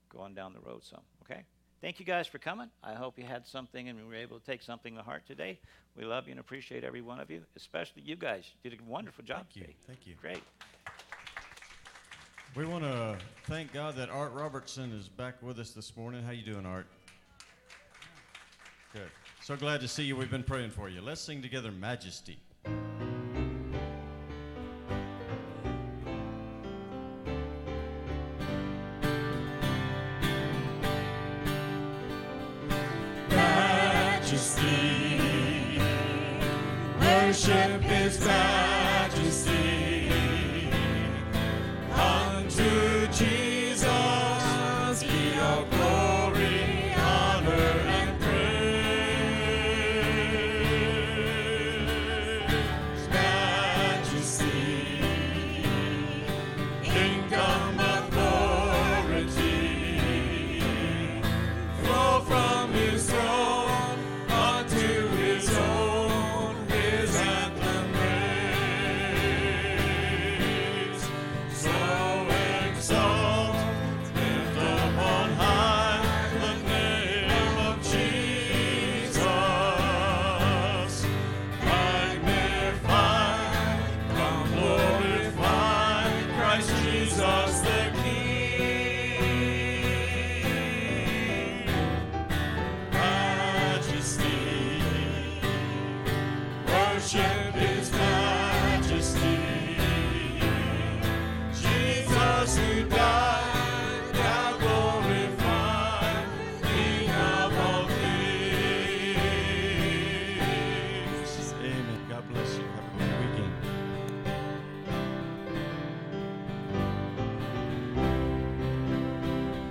[0.09, 1.03] go on down the road some.
[1.23, 1.43] Okay?
[1.83, 2.71] Thank you guys for coming.
[2.83, 5.59] I hope you had something and we were able to take something to heart today.
[5.95, 8.45] We love you and appreciate every one of you, especially you guys.
[8.63, 9.63] You did a wonderful job Thank you.
[9.65, 9.77] today.
[9.87, 10.15] Thank you.
[10.19, 10.43] Great.
[12.57, 13.17] We want to
[13.47, 16.23] thank God that Art Robertson is back with us this morning.
[16.23, 16.87] How you doing, Art?
[18.93, 19.11] Good.
[19.43, 20.15] So glad to see you.
[20.15, 21.01] We've been praying for you.
[21.01, 22.39] Let's sing together Majesty.